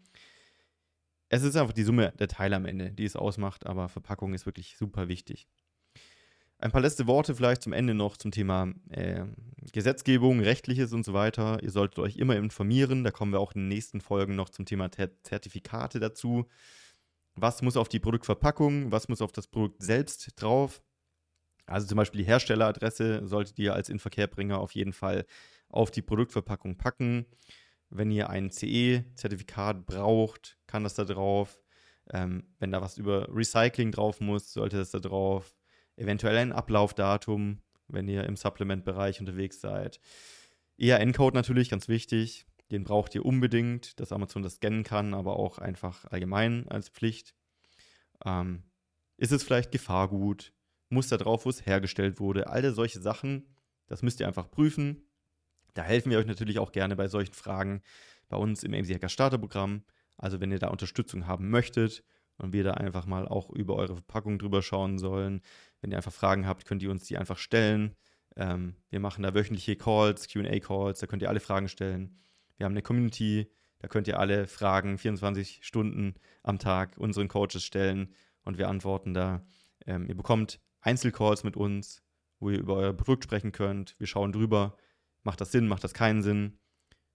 Es 1.30 1.44
ist 1.44 1.56
einfach 1.56 1.74
die 1.74 1.84
Summe 1.84 2.14
der 2.20 2.28
Teile 2.28 2.56
am 2.56 2.66
Ende, 2.66 2.92
die 2.92 3.06
es 3.06 3.16
ausmacht, 3.16 3.66
aber 3.66 3.90
Verpackung 3.90 4.34
ist 4.34 4.46
wirklich 4.46 4.78
super 4.78 5.08
wichtig. 5.08 5.48
Ein 6.58 6.72
paar 6.72 6.82
letzte 6.82 7.06
Worte 7.08 7.36
vielleicht 7.36 7.64
zum 7.64 7.74
Ende 7.74 7.94
noch 7.94 8.16
zum 8.16 8.32
Thema 8.32 8.72
äh, 8.90 9.26
Gesetzgebung, 9.74 10.40
rechtliches 10.40 10.94
und 10.94 11.04
so 11.04 11.14
weiter. 11.14 11.62
Ihr 11.62 11.72
solltet 11.72 12.00
euch 12.00 12.16
immer 12.16 12.38
informieren. 12.38 13.04
Da 13.04 13.12
kommen 13.12 13.34
wir 13.34 13.40
auch 13.40 13.54
in 13.54 13.62
den 13.62 13.68
nächsten 13.68 14.00
Folgen 14.00 14.36
noch 14.36 14.50
zum 14.50 14.66
Thema 14.66 14.90
Zertifikate 14.92 16.00
dazu. 16.00 16.46
Was 17.36 17.62
muss 17.62 17.76
auf 17.76 17.90
die 17.90 18.00
Produktverpackung, 18.00 18.92
was 18.92 19.10
muss 19.10 19.22
auf 19.22 19.34
das 19.34 19.48
Produkt 19.48 19.84
selbst 19.84 20.42
drauf? 20.42 20.82
Also 21.66 21.88
zum 21.88 21.98
Beispiel 21.98 22.22
die 22.22 22.28
Herstelleradresse 22.28 23.28
solltet 23.28 23.60
ihr 23.60 23.74
als 23.74 23.90
Inverkehrbringer 23.90 24.58
auf 24.60 24.72
jeden 24.74 24.94
Fall 24.94 25.26
auf 25.68 25.92
die 25.92 26.02
Produktverpackung 26.02 26.78
packen. 26.78 27.26
Wenn 27.90 28.12
ihr 28.12 28.30
ein 28.30 28.52
CE-Zertifikat 28.52 29.86
braucht, 29.86 30.58
kann 30.68 30.84
das 30.84 30.96
da 30.96 31.06
drauf. 31.06 31.62
Ähm, 32.12 32.44
wenn 32.60 32.72
da 32.72 32.82
was 32.82 32.98
über 32.98 33.28
Recycling 33.34 33.92
drauf 33.92 34.22
muss, 34.22 34.54
sollte 34.54 34.78
das 34.78 34.92
da 34.92 35.00
drauf 35.00 35.56
eventuell 35.98 36.38
ein 36.38 36.52
Ablaufdatum, 36.52 37.62
wenn 37.88 38.08
ihr 38.08 38.26
im 38.26 38.36
Supplement-Bereich 38.36 39.20
unterwegs 39.20 39.62
seid. 39.62 40.00
ERN-Code 40.78 41.36
natürlich, 41.36 41.70
ganz 41.70 41.88
wichtig. 41.88 42.46
Den 42.72 42.84
braucht 42.84 43.14
ihr 43.16 43.26
unbedingt, 43.26 44.00
dass 44.00 44.12
Amazon 44.12 44.42
das 44.42 44.56
scannen 44.56 44.84
kann, 44.84 45.14
aber 45.14 45.38
auch 45.38 45.60
einfach 45.60 46.06
allgemein 46.06 46.68
als 46.68 46.90
Pflicht. 46.90 47.36
Ähm, 48.26 48.64
ist 49.18 49.32
es 49.32 49.44
vielleicht 49.44 49.72
Gefahrgut? 49.72 50.54
Muss 50.90 51.08
da 51.08 51.18
drauf, 51.18 51.46
wo 51.46 51.50
es 51.50 51.66
hergestellt 51.66 52.20
wurde? 52.20 52.48
All 52.48 52.74
solche 52.74 53.00
Sachen, 53.00 53.56
das 53.88 54.02
müsst 54.02 54.20
ihr 54.20 54.28
einfach 54.28 54.50
prüfen. 54.50 55.08
Da 55.76 55.84
helfen 55.84 56.10
wir 56.10 56.18
euch 56.18 56.26
natürlich 56.26 56.58
auch 56.58 56.72
gerne 56.72 56.96
bei 56.96 57.08
solchen 57.08 57.34
Fragen 57.34 57.82
bei 58.30 58.38
uns 58.38 58.64
im 58.64 58.74
AMC 58.74 58.96
Hacker 58.96 59.10
Starterprogramm. 59.10 59.84
Also 60.18 60.40
wenn 60.40 60.52
ihr 60.52 60.60
da 60.60 60.70
Unterstützung 60.70 61.28
haben 61.28 61.50
möchtet 61.50 62.04
und 62.38 62.54
wir 62.54 62.64
da 62.64 62.72
einfach 62.72 63.06
mal 63.06 63.28
auch 63.28 63.50
über 63.52 63.76
eure 63.76 63.96
Verpackung 63.96 64.40
drüber 64.40 64.62
schauen 64.62 64.98
sollen, 64.98 65.42
wenn 65.82 65.92
ihr 65.92 65.98
einfach 65.98 66.14
Fragen 66.14 66.48
habt, 66.48 66.66
könnt 66.66 66.82
ihr 66.82 66.90
uns 66.90 67.04
die 67.04 67.18
einfach 67.18 67.38
stellen. 67.38 67.96
Ähm, 68.38 68.76
wir 68.90 69.00
machen 69.00 69.24
da 69.24 69.34
wöchentliche 69.34 69.76
Calls, 69.76 70.28
QA-Calls, 70.28 71.00
da 71.00 71.08
könnt 71.08 71.22
ihr 71.22 71.30
alle 71.30 71.42
Fragen 71.42 71.68
stellen. 71.68 72.18
Wir 72.58 72.66
haben 72.66 72.74
eine 72.74 72.82
Community, 72.82 73.52
da 73.80 73.90
könnt 73.90 74.08
ihr 74.08 74.20
alle 74.20 74.48
Fragen 74.48 74.98
24 74.98 75.60
Stunden 75.62 76.16
am 76.42 76.58
Tag 76.58 76.98
unseren 76.98 77.28
Coaches 77.28 77.64
stellen 77.64 78.14
und 78.44 78.58
wir 78.58 78.70
antworten 78.70 79.14
da. 79.14 79.46
Ähm, 79.86 80.08
ihr 80.08 80.16
bekommt 80.16 80.60
Einzelcalls 80.82 81.44
mit 81.44 81.58
uns, 81.58 82.02
wo 82.40 82.50
ihr 82.50 82.60
über 82.60 82.76
euer 82.76 82.94
Produkt 82.94 83.26
sprechen 83.26 83.52
könnt. 83.52 84.00
Wir 84.00 84.08
schauen 84.08 84.32
drüber, 84.32 84.78
macht 85.26 85.42
das 85.42 85.52
Sinn, 85.52 85.68
macht 85.68 85.84
das 85.84 85.94
keinen 85.94 86.24
Sinn. 86.24 86.58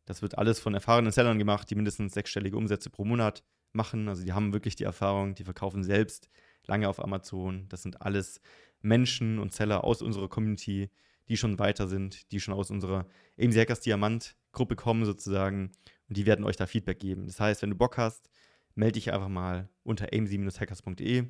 Das 0.05 0.21
wird 0.23 0.37
alles 0.37 0.61
von 0.61 0.75
erfahrenen 0.75 1.13
Sellern 1.13 1.39
gemacht, 1.39 1.71
die 1.71 1.75
mindestens 1.75 2.13
sechsstellige 2.13 2.57
Umsätze 2.57 2.91
pro 2.91 3.05
Monat 3.05 3.45
machen. 3.73 4.09
Also 4.09 4.25
die 4.25 4.33
haben 4.33 4.53
wirklich 4.53 4.77
die 4.77 4.85
Erfahrung, 4.85 5.35
die 5.35 5.45
verkaufen 5.45 5.85
selbst 5.85 6.29
lange 6.67 6.89
auf 6.89 7.03
Amazon. 7.03 7.67
Das 7.69 7.83
sind 7.83 8.03
alles 8.03 8.41
Menschen 8.83 9.39
und 9.39 9.53
Seller 9.53 9.85
aus 9.85 10.03
unserer 10.03 10.29
Community, 10.29 10.91
die 11.29 11.37
schon 11.37 11.59
weiter 11.59 11.87
sind, 11.87 12.31
die 12.33 12.41
schon 12.41 12.55
aus 12.55 12.71
unserer 12.71 13.07
AMC 13.41 13.57
Hackers 13.57 13.81
Diamant 13.81 14.37
Gruppe 14.53 14.75
kommen 14.75 15.05
sozusagen 15.05 15.71
und 16.09 16.17
die 16.17 16.27
werden 16.27 16.45
euch 16.45 16.57
da 16.57 16.67
Feedback 16.67 16.99
geben. 16.99 17.27
Das 17.27 17.39
heißt, 17.39 17.63
wenn 17.63 17.71
du 17.71 17.77
Bock 17.77 17.97
hast, 17.97 18.29
melde 18.75 18.95
dich 18.95 19.13
einfach 19.13 19.29
mal 19.29 19.69
unter 19.85 20.13
amc-hackers.de. 20.13 21.27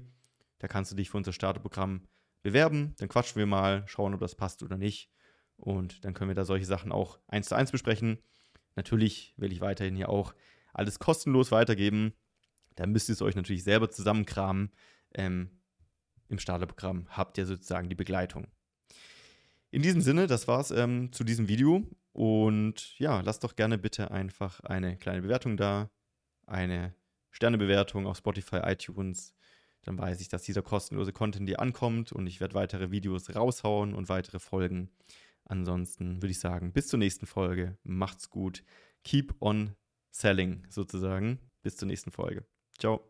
Da 0.58 0.68
kannst 0.68 0.90
du 0.90 0.96
dich 0.96 1.10
für 1.10 1.18
unser 1.18 1.34
Starterprogramm 1.34 2.06
bewerben, 2.42 2.94
dann 2.98 3.08
quatschen 3.08 3.38
wir 3.38 3.46
mal, 3.46 3.84
schauen, 3.86 4.14
ob 4.14 4.20
das 4.20 4.34
passt 4.34 4.62
oder 4.62 4.78
nicht. 4.78 5.10
Und 5.60 6.04
dann 6.04 6.14
können 6.14 6.30
wir 6.30 6.34
da 6.34 6.44
solche 6.44 6.66
Sachen 6.66 6.90
auch 6.90 7.18
eins 7.28 7.48
zu 7.48 7.54
eins 7.54 7.70
besprechen. 7.70 8.18
Natürlich 8.76 9.34
will 9.36 9.52
ich 9.52 9.60
weiterhin 9.60 9.94
hier 9.94 10.08
auch 10.08 10.34
alles 10.72 10.98
kostenlos 10.98 11.52
weitergeben. 11.52 12.14
Da 12.76 12.86
müsst 12.86 13.08
ihr 13.08 13.12
es 13.12 13.22
euch 13.22 13.36
natürlich 13.36 13.62
selber 13.62 13.90
zusammenkramen. 13.90 14.70
Ähm, 15.14 15.50
Im 16.28 16.38
Starterprogramm 16.38 17.06
habt 17.10 17.36
ihr 17.36 17.46
sozusagen 17.46 17.88
die 17.88 17.94
Begleitung. 17.94 18.46
In 19.70 19.82
diesem 19.82 20.00
Sinne, 20.00 20.26
das 20.26 20.48
war's 20.48 20.70
ähm, 20.70 21.12
zu 21.12 21.24
diesem 21.24 21.48
Video. 21.48 21.86
Und 22.12 22.98
ja, 22.98 23.20
lasst 23.20 23.44
doch 23.44 23.54
gerne 23.54 23.78
bitte 23.78 24.10
einfach 24.10 24.60
eine 24.60 24.96
kleine 24.96 25.22
Bewertung 25.22 25.56
da, 25.56 25.90
eine 26.46 26.94
Sternebewertung 27.30 28.06
auf 28.06 28.16
Spotify, 28.16 28.60
iTunes. 28.64 29.34
Dann 29.82 29.98
weiß 29.98 30.20
ich, 30.20 30.28
dass 30.28 30.42
dieser 30.42 30.62
kostenlose 30.62 31.12
Content 31.12 31.48
dir 31.48 31.60
ankommt 31.60 32.12
und 32.12 32.26
ich 32.26 32.40
werde 32.40 32.54
weitere 32.54 32.90
Videos 32.90 33.34
raushauen 33.34 33.94
und 33.94 34.08
weitere 34.08 34.38
Folgen. 34.38 34.90
Ansonsten 35.50 36.22
würde 36.22 36.30
ich 36.30 36.38
sagen, 36.38 36.72
bis 36.72 36.86
zur 36.86 37.00
nächsten 37.00 37.26
Folge. 37.26 37.76
Macht's 37.82 38.30
gut. 38.30 38.62
Keep 39.02 39.34
on 39.40 39.74
selling 40.12 40.64
sozusagen. 40.68 41.40
Bis 41.62 41.76
zur 41.76 41.88
nächsten 41.88 42.12
Folge. 42.12 42.46
Ciao. 42.78 43.09